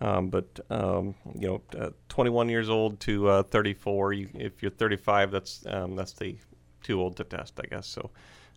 Um, 0.00 0.30
but 0.30 0.58
um, 0.70 1.14
you 1.38 1.48
know, 1.48 1.62
uh, 1.78 1.90
21 2.08 2.48
years 2.48 2.68
old 2.68 2.98
to 3.00 3.28
uh, 3.28 3.42
34. 3.44 4.12
You, 4.14 4.28
if 4.34 4.62
you're 4.62 4.70
35, 4.72 5.30
that's 5.30 5.64
um, 5.68 5.94
that's 5.96 6.12
the 6.14 6.36
too 6.82 7.00
old 7.00 7.16
to 7.18 7.24
test, 7.24 7.60
I 7.62 7.66
guess. 7.66 7.86
So. 7.86 8.10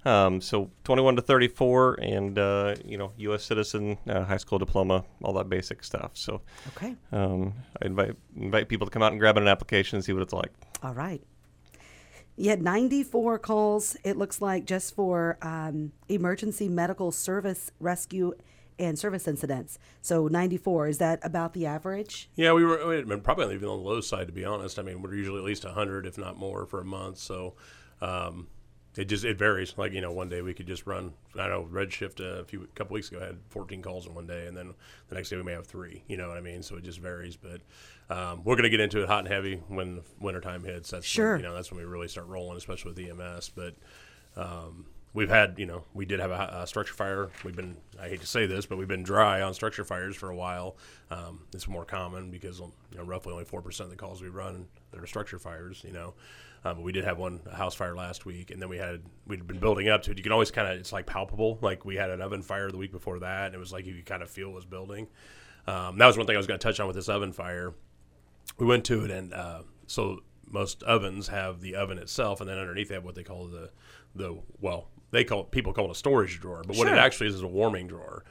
Um, 0.07 0.39
so 0.39 0.69
21 0.83 1.15
to 1.15 1.23
34, 1.23 1.95
and 1.99 2.37
uh, 2.37 2.75
you 2.85 2.95
know, 2.95 3.11
U.S. 3.17 3.43
citizen, 3.43 3.97
uh, 4.07 4.23
high 4.23 4.37
school 4.37 4.59
diploma, 4.59 5.03
all 5.23 5.33
that 5.33 5.49
basic 5.49 5.83
stuff. 5.83 6.11
So 6.13 6.41
Okay. 6.77 6.95
um, 7.11 7.55
I 7.81 7.87
invite 7.87 8.15
invite 8.35 8.67
people 8.69 8.85
to 8.85 8.91
come 8.91 9.01
out 9.01 9.13
and 9.13 9.19
grab 9.19 9.35
an 9.37 9.47
application 9.47 9.95
and 9.95 10.05
see 10.05 10.13
what 10.13 10.21
it's 10.21 10.31
like. 10.31 10.51
All 10.83 10.93
right. 10.93 11.23
You 12.37 12.49
had 12.49 12.61
94 12.61 13.39
calls, 13.39 13.95
it 14.03 14.17
looks 14.17 14.41
like, 14.41 14.65
just 14.65 14.93
for 14.93 15.37
um, 15.41 15.93
emergency 16.09 16.67
medical 16.67 17.11
service 17.11 17.71
rescue 17.79 18.33
and 18.77 18.99
service 18.99 19.27
incidents. 19.27 19.79
So 20.01 20.27
94, 20.27 20.87
is 20.87 20.97
that 20.97 21.19
about 21.23 21.53
the 21.53 21.65
average? 21.65 22.29
Yeah, 22.35 22.51
we 22.51 22.65
were 22.65 22.85
we 22.85 23.01
been 23.03 23.21
probably 23.21 23.55
even 23.55 23.69
on 23.69 23.81
the 23.81 23.89
low 23.89 24.01
side 24.01 24.27
to 24.27 24.33
be 24.33 24.43
honest. 24.43 24.77
I 24.77 24.81
mean, 24.81 25.01
we're 25.01 25.15
usually 25.15 25.39
at 25.39 25.45
least 25.45 25.63
hundred, 25.63 26.05
if 26.05 26.17
not 26.17 26.37
more, 26.37 26.65
for 26.65 26.81
a 26.81 26.85
month. 26.85 27.19
So 27.19 27.55
um, 28.01 28.47
it 28.97 29.05
just 29.05 29.25
it 29.25 29.37
varies. 29.37 29.73
Like 29.77 29.91
you 29.91 30.01
know, 30.01 30.11
one 30.11 30.29
day 30.29 30.41
we 30.41 30.53
could 30.53 30.67
just 30.67 30.85
run. 30.85 31.13
I 31.37 31.47
know 31.47 31.67
Redshift 31.71 32.19
a 32.19 32.45
few 32.45 32.67
couple 32.75 32.93
weeks 32.93 33.09
ago 33.09 33.19
had 33.19 33.37
14 33.49 33.81
calls 33.81 34.05
in 34.07 34.13
one 34.13 34.27
day, 34.27 34.47
and 34.47 34.55
then 34.55 34.73
the 35.09 35.15
next 35.15 35.29
day 35.29 35.35
we 35.35 35.43
may 35.43 35.51
have 35.53 35.67
three. 35.67 36.03
You 36.07 36.17
know 36.17 36.27
what 36.27 36.37
I 36.37 36.41
mean? 36.41 36.63
So 36.63 36.77
it 36.77 36.83
just 36.83 36.99
varies. 36.99 37.35
But 37.37 37.61
um, 38.09 38.43
we're 38.43 38.55
going 38.55 38.63
to 38.63 38.69
get 38.69 38.79
into 38.79 39.01
it 39.03 39.07
hot 39.07 39.19
and 39.19 39.27
heavy 39.27 39.61
when 39.67 40.01
wintertime 40.19 40.63
hits. 40.63 40.91
That's 40.91 41.05
Sure. 41.05 41.33
When, 41.33 41.41
you 41.41 41.47
know 41.47 41.55
that's 41.55 41.71
when 41.71 41.79
we 41.79 41.85
really 41.85 42.07
start 42.07 42.27
rolling, 42.27 42.57
especially 42.57 42.93
with 42.93 43.19
EMS. 43.19 43.49
But 43.49 43.75
um, 44.37 44.85
we've 45.15 45.29
had, 45.29 45.55
you 45.57 45.65
know, 45.65 45.83
we 45.93 46.05
did 46.05 46.19
have 46.19 46.29
a, 46.29 46.59
a 46.61 46.67
structure 46.67 46.93
fire. 46.93 47.29
We've 47.43 47.55
been, 47.55 47.77
I 47.99 48.09
hate 48.09 48.21
to 48.21 48.27
say 48.27 48.45
this, 48.45 48.67
but 48.67 48.77
we've 48.77 48.87
been 48.87 49.01
dry 49.01 49.41
on 49.41 49.53
structure 49.53 49.83
fires 49.83 50.15
for 50.15 50.29
a 50.29 50.35
while. 50.35 50.77
Um, 51.09 51.39
it's 51.53 51.67
more 51.67 51.85
common 51.85 52.29
because 52.29 52.59
you 52.59 52.97
know, 52.97 53.03
roughly 53.03 53.31
only 53.31 53.45
four 53.45 53.61
percent 53.61 53.85
of 53.85 53.91
the 53.91 53.97
calls 53.97 54.21
we 54.21 54.27
run 54.27 54.67
that 54.91 55.01
are 55.01 55.07
structure 55.07 55.39
fires. 55.39 55.81
You 55.83 55.93
know, 55.93 56.13
um, 56.63 56.77
but 56.77 56.83
we 56.83 56.91
did 56.91 57.05
have 57.05 57.17
one 57.17 57.39
house 57.51 57.73
fire 57.73 57.95
last 57.95 58.25
week, 58.25 58.51
and 58.51 58.61
then 58.61 58.69
we 58.69 58.77
had 58.77 59.01
we'd 59.25 59.47
been 59.47 59.59
building 59.59 59.89
up 59.89 60.03
to 60.03 60.11
it. 60.11 60.17
You 60.17 60.23
can 60.23 60.33
always 60.33 60.51
kind 60.51 60.67
of, 60.67 60.77
it's 60.77 60.93
like 60.93 61.07
palpable. 61.07 61.57
Like 61.61 61.85
we 61.85 61.95
had 61.95 62.11
an 62.11 62.21
oven 62.21 62.43
fire 62.43 62.69
the 62.69 62.77
week 62.77 62.91
before 62.91 63.19
that, 63.19 63.47
and 63.47 63.55
it 63.55 63.59
was 63.59 63.73
like 63.73 63.85
you 63.85 63.95
could 63.95 64.05
kind 64.05 64.21
of 64.21 64.29
feel 64.29 64.49
it 64.49 64.55
was 64.55 64.65
building. 64.65 65.07
Um, 65.65 65.97
that 65.97 66.05
was 66.05 66.17
one 66.17 66.27
thing 66.27 66.35
I 66.35 66.37
was 66.37 66.45
going 66.45 66.59
to 66.59 66.63
touch 66.63 66.79
on 66.79 66.85
with 66.85 66.95
this 66.95 67.09
oven 67.09 67.33
fire 67.33 67.73
we 68.57 68.65
went 68.65 68.85
to 68.85 69.03
it 69.03 69.11
and 69.11 69.33
uh, 69.33 69.61
so 69.87 70.19
most 70.47 70.83
ovens 70.83 71.27
have 71.27 71.61
the 71.61 71.75
oven 71.75 71.97
itself 71.97 72.39
and 72.41 72.49
then 72.49 72.57
underneath 72.57 72.89
they 72.89 72.95
have 72.95 73.03
what 73.03 73.15
they 73.15 73.23
call 73.23 73.47
the 73.47 73.69
the 74.13 74.37
well 74.61 74.89
they 75.15 75.23
call 75.23 75.43
people 75.45 75.73
call 75.73 75.85
it 75.85 75.91
a 75.91 75.95
storage 75.95 76.39
drawer 76.39 76.63
but 76.65 76.75
what 76.75 76.87
Sure. 76.87 76.95
it 76.95 76.99
actually 76.99 77.27
is 77.27 77.35
is 77.35 77.41
a 77.41 77.47
warming 77.47 77.87
drawer. 77.87 78.23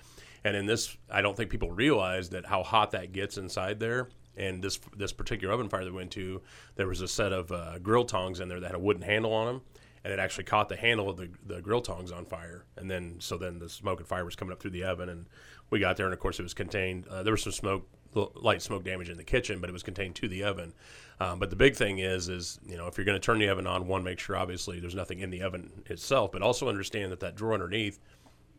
And 0.45 0.57
in 0.57 0.67
this 0.67 0.97
i 1.11 1.21
don't 1.23 1.37
think 1.37 1.51
people 1.51 1.71
realize 1.71 2.31
that 2.31 2.47
how 2.47 2.63
hot 2.63 2.91
that 2.93 3.13
gets 3.13 3.39
inside 3.39 3.81
there. 3.81 4.09
And 4.37 4.63
this 4.63 4.81
this 4.97 5.13
particular 5.13 5.55
oven 5.55 5.69
fire 5.69 5.85
that 5.85 5.93
we 5.93 5.97
went 5.99 6.11
to 6.13 6.43
there 6.77 6.89
was 6.89 7.01
a 7.01 7.09
set 7.09 7.33
of 7.33 7.51
uh, 7.53 7.79
grill 7.79 8.05
tongs 8.05 8.41
in 8.41 8.49
there 8.49 8.61
that 8.61 8.67
had 8.67 8.75
a 8.75 8.81
wooden 8.81 9.03
handle 9.03 9.33
on 9.33 9.47
them 9.47 9.63
and 10.05 10.13
it 10.13 10.19
actually 10.19 10.45
caught 10.45 10.69
the 10.69 10.77
handle 10.77 11.09
of 11.09 11.17
the, 11.17 11.31
the 11.47 11.63
grill 11.63 11.81
tongs 11.81 12.13
on 12.13 12.27
fire. 12.27 12.65
And 12.77 12.91
then 12.91 13.17
so 13.21 13.39
then 13.39 13.59
the 13.59 13.69
smoke 13.69 14.01
and 14.01 14.09
fire 14.09 14.25
was 14.25 14.37
coming 14.37 14.53
up 14.53 14.61
through 14.61 14.73
the 14.73 14.85
oven 14.85 15.09
and 15.09 15.27
we 15.71 15.79
got 15.81 15.97
there 15.97 16.07
and 16.07 16.13
of 16.13 16.21
course 16.21 16.39
it 16.39 16.43
was 16.43 16.53
contained 16.55 17.07
uh, 17.09 17.23
there 17.23 17.33
was 17.33 17.43
some 17.43 17.53
smoke 17.53 17.89
light 18.35 18.63
smoke 18.63 18.85
damage 18.85 19.09
in 19.09 19.17
the 19.17 19.25
kitchen 19.25 19.61
but 19.61 19.69
it 19.69 19.73
was 19.73 19.83
contained 19.83 20.15
to 20.17 20.29
the 20.29 20.45
oven. 20.45 20.73
Um, 21.21 21.39
but 21.39 21.51
the 21.51 21.57
big 21.57 21.77
thing 21.77 21.99
is 21.99 22.29
is 22.29 22.59
you 22.67 22.77
know 22.77 22.87
if 22.87 22.97
you're 22.97 23.05
going 23.05 23.21
to 23.21 23.25
turn 23.25 23.39
the 23.39 23.49
oven 23.49 23.67
on 23.67 23.87
one 23.87 24.03
make 24.03 24.19
sure 24.19 24.37
obviously 24.37 24.81
there's 24.81 24.95
nothing 24.95 25.21
in 25.21 25.31
the 25.31 25.43
oven 25.43 25.71
itself 25.87 26.33
but 26.33 26.43
also 26.43 26.69
understand 26.69 27.13
that 27.13 27.21
that 27.21 27.37
drawer 27.37 27.55
underneath 27.55 27.99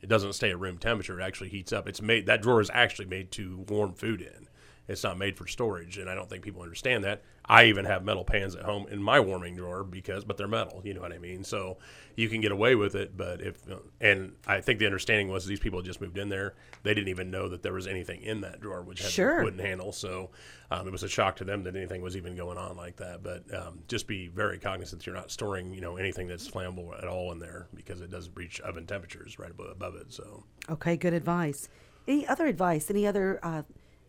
it 0.02 0.10
doesn't 0.10 0.34
stay 0.34 0.52
at 0.52 0.60
room 0.60 0.78
temperature. 0.78 1.20
It 1.20 1.24
actually 1.24 1.50
heats 1.50 1.74
up. 1.74 1.88
It's 1.88 2.02
made 2.02 2.28
that 2.28 2.42
drawer 2.42 2.62
is 2.62 2.70
actually 2.74 3.08
made 3.08 3.32
to 3.32 3.66
warm 3.70 3.94
food 3.94 4.22
in 4.22 4.48
it's 4.88 5.04
not 5.04 5.18
made 5.18 5.38
for 5.38 5.48
storage 5.48 5.98
and 5.98 6.10
i 6.10 6.16
don't 6.16 6.30
think 6.30 6.44
people 6.44 6.62
understand 6.62 7.04
that 7.04 7.22
i 7.46 7.66
even 7.66 7.86
have 7.86 8.04
metal 8.04 8.24
pans 8.24 8.56
at 8.56 8.64
home 8.64 8.86
in 8.90 9.02
my 9.02 9.20
warming 9.20 9.56
drawer 9.56 9.84
because 9.84 10.24
but 10.24 10.38
they're 10.38 10.48
metal 10.48 10.82
you 10.84 10.94
know 10.94 11.02
what 11.02 11.12
i 11.12 11.18
mean 11.18 11.44
so 11.44 11.78
you 12.16 12.30
can 12.30 12.40
get 12.42 12.52
away 12.52 12.76
with 12.76 12.96
it 12.96 13.16
but 13.18 13.42
if 13.42 13.60
and 14.02 14.34
i 14.48 14.62
think 14.62 14.80
the 14.80 14.86
understanding 14.86 15.28
was 15.28 15.46
these 15.46 15.60
people 15.60 15.82
just 15.82 16.00
moved 16.02 16.18
in 16.18 16.30
there 16.30 16.54
they 16.84 16.94
didn't 16.94 17.10
even 17.10 17.30
know 17.32 17.48
that 17.50 17.64
there 17.64 17.74
was 17.74 17.88
anything 17.88 18.22
in 18.22 18.42
that 18.42 18.60
drawer 18.62 18.82
which 18.82 19.02
had 19.02 19.10
Sure. 19.12 19.44
wooden 19.44 19.60
handle 19.60 19.92
so 19.92 20.30
um, 20.72 20.88
it 20.88 20.92
was 20.92 21.04
a 21.04 21.08
shock 21.08 21.36
to 21.36 21.44
them 21.44 21.64
that 21.64 21.76
anything 21.76 22.02
was 22.02 22.18
even 22.18 22.36
going 22.36 22.58
on 22.58 22.76
like 22.76 22.96
that 22.98 23.22
but 23.24 23.44
um, 23.54 23.80
just 23.88 24.08
be 24.08 24.28
very 24.28 24.58
cognizant 24.58 25.02
that 25.02 25.06
you're 25.06 25.16
not 25.16 25.30
storing 25.32 25.74
you 25.74 25.82
know 25.82 25.98
anything 25.98 26.28
that's 26.28 26.50
flammable 26.50 26.98
at 26.98 27.08
all 27.08 27.32
in 27.32 27.40
there 27.40 27.68
because 27.76 28.02
it 28.02 28.10
does 28.10 28.30
reach 28.36 28.60
oven 28.62 28.86
temperatures 28.86 29.38
right 29.40 29.52
above, 29.52 29.70
above 29.72 29.96
it 29.96 30.12
so 30.12 30.44
Okay, 30.70 30.98
good 30.98 31.14
advice. 31.14 31.70
Any 32.08 32.26
other 32.28 32.48
advice? 32.48 32.90
Any 32.90 33.06
other 33.06 33.40
uh, 33.44 33.62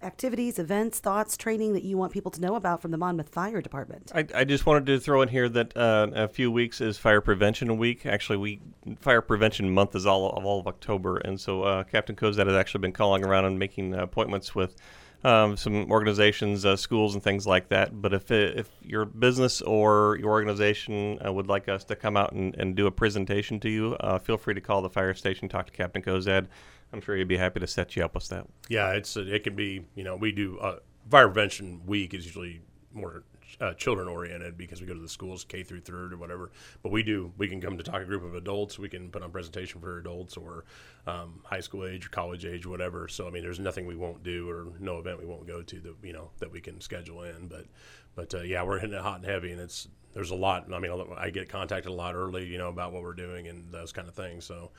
activities, 0.06 0.58
events, 0.58 1.00
thoughts, 1.00 1.36
training 1.36 1.74
that 1.74 1.82
you 1.82 1.98
want 1.98 2.12
people 2.12 2.30
to 2.30 2.40
know 2.40 2.54
about 2.54 2.80
from 2.80 2.92
the 2.92 2.96
Monmouth 2.96 3.28
Fire 3.28 3.60
Department? 3.60 4.12
I, 4.14 4.26
I 4.34 4.44
just 4.44 4.64
wanted 4.64 4.86
to 4.86 5.00
throw 5.00 5.20
in 5.20 5.28
here 5.28 5.48
that 5.48 5.76
uh, 5.76 6.06
a 6.14 6.28
few 6.28 6.50
weeks 6.50 6.80
is 6.80 6.96
Fire 6.96 7.20
Prevention 7.20 7.76
Week. 7.76 8.06
Actually, 8.06 8.38
we 8.38 8.60
Fire 9.00 9.20
Prevention 9.20 9.74
Month 9.74 9.96
is 9.96 10.06
all 10.06 10.30
of 10.30 10.46
all 10.46 10.60
of 10.60 10.66
October, 10.66 11.18
and 11.18 11.38
so 11.38 11.64
uh, 11.64 11.82
Captain 11.82 12.14
Kozad 12.14 12.46
has 12.46 12.54
actually 12.54 12.80
been 12.82 12.92
calling 12.92 13.24
around 13.24 13.44
and 13.44 13.58
making 13.58 13.94
appointments 13.94 14.54
with 14.54 14.76
um, 15.24 15.56
some 15.56 15.90
organizations, 15.90 16.64
uh, 16.64 16.76
schools, 16.76 17.14
and 17.14 17.22
things 17.22 17.46
like 17.46 17.68
that. 17.70 18.00
But 18.00 18.14
if 18.14 18.30
it, 18.30 18.58
if 18.58 18.70
your 18.82 19.04
business 19.04 19.60
or 19.60 20.16
your 20.20 20.30
organization 20.30 21.18
uh, 21.26 21.32
would 21.32 21.48
like 21.48 21.68
us 21.68 21.82
to 21.84 21.96
come 21.96 22.16
out 22.16 22.32
and, 22.32 22.54
and 22.56 22.76
do 22.76 22.86
a 22.86 22.92
presentation 22.92 23.58
to 23.60 23.68
you, 23.68 23.94
uh, 23.98 24.20
feel 24.20 24.36
free 24.36 24.54
to 24.54 24.60
call 24.60 24.82
the 24.82 24.90
fire 24.90 25.14
station, 25.14 25.48
talk 25.48 25.66
to 25.66 25.72
Captain 25.72 26.00
Kozad. 26.00 26.46
I'm 26.92 27.00
sure 27.00 27.16
he'd 27.16 27.28
be 27.28 27.36
happy 27.36 27.60
to 27.60 27.66
set 27.66 27.96
you 27.96 28.04
up 28.04 28.14
with 28.14 28.28
that. 28.28 28.46
Yeah, 28.68 28.92
it's 28.92 29.16
it 29.16 29.44
can 29.44 29.54
be 29.54 29.84
you 29.94 30.04
know 30.04 30.16
we 30.16 30.32
do 30.32 30.58
uh, 30.58 30.78
fire 31.10 31.26
prevention 31.26 31.82
week 31.86 32.14
is 32.14 32.24
usually 32.24 32.60
more 32.92 33.24
uh, 33.60 33.72
children 33.74 34.08
oriented 34.08 34.56
because 34.56 34.80
we 34.80 34.86
go 34.86 34.94
to 34.94 35.00
the 35.00 35.08
schools 35.08 35.44
K 35.44 35.62
through 35.62 35.80
third 35.80 36.12
or 36.12 36.16
whatever. 36.16 36.50
But 36.82 36.92
we 36.92 37.02
do 37.02 37.32
we 37.38 37.48
can 37.48 37.60
come 37.60 37.76
to 37.76 37.82
talk 37.82 38.02
a 38.02 38.04
group 38.04 38.24
of 38.24 38.34
adults. 38.34 38.78
We 38.78 38.88
can 38.88 39.10
put 39.10 39.22
on 39.22 39.30
presentation 39.30 39.80
for 39.80 39.98
adults 39.98 40.36
or 40.36 40.64
um, 41.06 41.40
high 41.44 41.60
school 41.60 41.86
age 41.86 42.06
or 42.06 42.08
college 42.10 42.44
age, 42.44 42.66
whatever. 42.66 43.08
So 43.08 43.26
I 43.26 43.30
mean, 43.30 43.42
there's 43.42 43.60
nothing 43.60 43.86
we 43.86 43.96
won't 43.96 44.22
do 44.22 44.48
or 44.48 44.66
no 44.78 44.98
event 44.98 45.20
we 45.20 45.26
won't 45.26 45.46
go 45.46 45.62
to 45.62 45.80
that 45.80 45.94
you 46.02 46.12
know 46.12 46.30
that 46.38 46.50
we 46.50 46.60
can 46.60 46.80
schedule 46.80 47.22
in. 47.22 47.48
But 47.48 47.66
but 48.14 48.34
uh, 48.34 48.42
yeah, 48.42 48.62
we're 48.62 48.78
hitting 48.78 48.96
it 48.96 49.02
hot 49.02 49.16
and 49.16 49.26
heavy, 49.26 49.52
and 49.52 49.60
it's 49.60 49.88
there's 50.12 50.30
a 50.30 50.36
lot. 50.36 50.72
I 50.72 50.78
mean, 50.78 50.90
I 51.16 51.30
get 51.30 51.48
contacted 51.48 51.92
a 51.92 51.94
lot 51.94 52.14
early, 52.14 52.46
you 52.46 52.56
know, 52.56 52.68
about 52.68 52.92
what 52.92 53.02
we're 53.02 53.12
doing 53.12 53.48
and 53.48 53.70
those 53.70 53.92
kind 53.92 54.08
of 54.08 54.14
things. 54.14 54.46
So 54.46 54.70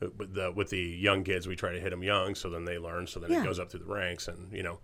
with 0.00 0.34
the 0.34 0.52
with 0.52 0.70
the 0.70 0.78
young 0.78 1.24
kids, 1.24 1.46
we 1.48 1.56
try 1.56 1.72
to 1.72 1.80
hit 1.80 1.90
them 1.90 2.02
young, 2.02 2.34
so 2.34 2.50
then 2.50 2.64
they 2.64 2.78
learn, 2.78 3.06
so 3.06 3.20
then 3.20 3.30
Yeah. 3.30 3.42
it 3.42 3.44
goes 3.44 3.58
up 3.58 3.70
through 3.70 3.80
the 3.80 3.92
ranks, 3.92 4.28
and 4.28 4.52
you 4.52 4.62
know, 4.62 4.78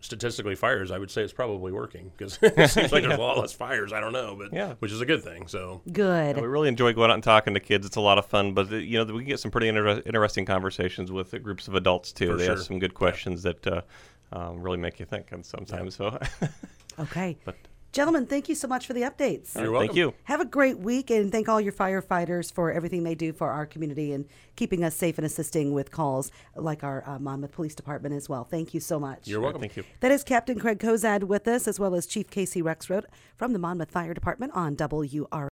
statistically, 0.00 0.54
fires, 0.54 0.90
I 0.90 0.98
would 0.98 1.10
say 1.10 1.22
it's 1.22 1.32
probably 1.32 1.72
working 1.72 2.10
because 2.16 2.38
it 2.42 2.70
seems 2.70 2.90
like 2.92 3.02
there's 3.02 3.14
a 3.18 3.20
lot 3.20 3.38
less 3.38 3.52
fires. 3.52 3.92
I 3.92 4.00
don't 4.00 4.12
know, 4.12 4.34
but 4.36 4.52
Yeah. 4.52 4.74
which 4.78 4.92
is 4.92 5.00
a 5.00 5.06
good 5.06 5.22
thing. 5.22 5.46
So 5.46 5.82
Good. 5.92 6.36
Yeah, 6.36 6.42
we 6.42 6.48
really 6.48 6.68
enjoy 6.68 6.92
going 6.94 7.10
out 7.10 7.14
and 7.14 7.22
talking 7.22 7.54
to 7.54 7.60
kids. 7.60 7.86
It's 7.86 7.96
a 7.96 8.00
lot 8.00 8.18
of 8.18 8.26
fun, 8.26 8.54
but 8.54 8.72
uh, 8.72 8.76
you 8.76 9.04
know 9.04 9.12
we 9.12 9.24
get 9.24 9.40
some 9.40 9.50
pretty 9.50 9.68
inter- 9.68 10.02
interesting 10.06 10.44
conversations 10.46 11.12
with 11.12 11.32
uh, 11.34 11.38
groups 11.38 11.68
of 11.68 11.74
adults 11.74 12.12
too. 12.12 12.28
For 12.28 12.36
they 12.36 12.46
sure. 12.46 12.54
ask 12.54 12.66
some 12.66 12.78
good 12.78 12.94
questions 12.94 13.42
that 13.42 13.66
uh, 13.66 13.82
um, 14.32 14.60
really 14.62 14.78
make 14.78 14.98
you 15.00 15.06
think, 15.06 15.32
and 15.32 15.44
sometimes 15.44 15.96
so. 15.96 16.18
Okay. 16.98 17.38
But- 17.44 17.56
Gentlemen, 17.92 18.24
thank 18.26 18.48
you 18.48 18.54
so 18.54 18.68
much 18.68 18.86
for 18.86 18.92
the 18.92 19.02
updates. 19.02 19.56
You're 19.56 19.72
welcome. 19.72 19.88
Thank 19.88 19.96
you. 19.96 20.14
Have 20.24 20.40
a 20.40 20.44
great 20.44 20.78
week 20.78 21.10
and 21.10 21.32
thank 21.32 21.48
all 21.48 21.60
your 21.60 21.72
firefighters 21.72 22.52
for 22.52 22.70
everything 22.70 23.02
they 23.02 23.16
do 23.16 23.32
for 23.32 23.50
our 23.50 23.66
community 23.66 24.12
and 24.12 24.26
keeping 24.54 24.84
us 24.84 24.94
safe 24.94 25.18
and 25.18 25.26
assisting 25.26 25.72
with 25.72 25.90
calls 25.90 26.30
like 26.54 26.84
our 26.84 27.02
uh, 27.04 27.18
Monmouth 27.18 27.50
Police 27.50 27.74
Department 27.74 28.14
as 28.14 28.28
well. 28.28 28.44
Thank 28.44 28.74
you 28.74 28.80
so 28.80 29.00
much. 29.00 29.26
you're 29.26 29.40
welcome. 29.40 29.60
Thank 29.60 29.76
you. 29.76 29.82
That 30.00 30.12
is 30.12 30.22
Captain 30.22 30.60
Craig 30.60 30.78
Kozad 30.78 31.24
with 31.24 31.48
us, 31.48 31.66
as 31.66 31.80
well 31.80 31.96
as 31.96 32.06
Chief 32.06 32.30
Casey 32.30 32.62
Rexroad 32.62 33.06
from 33.36 33.52
the 33.52 33.58
Monmouth 33.58 33.90
Fire 33.90 34.14
Department 34.14 34.52
on 34.54 34.76
WR. 34.76 35.48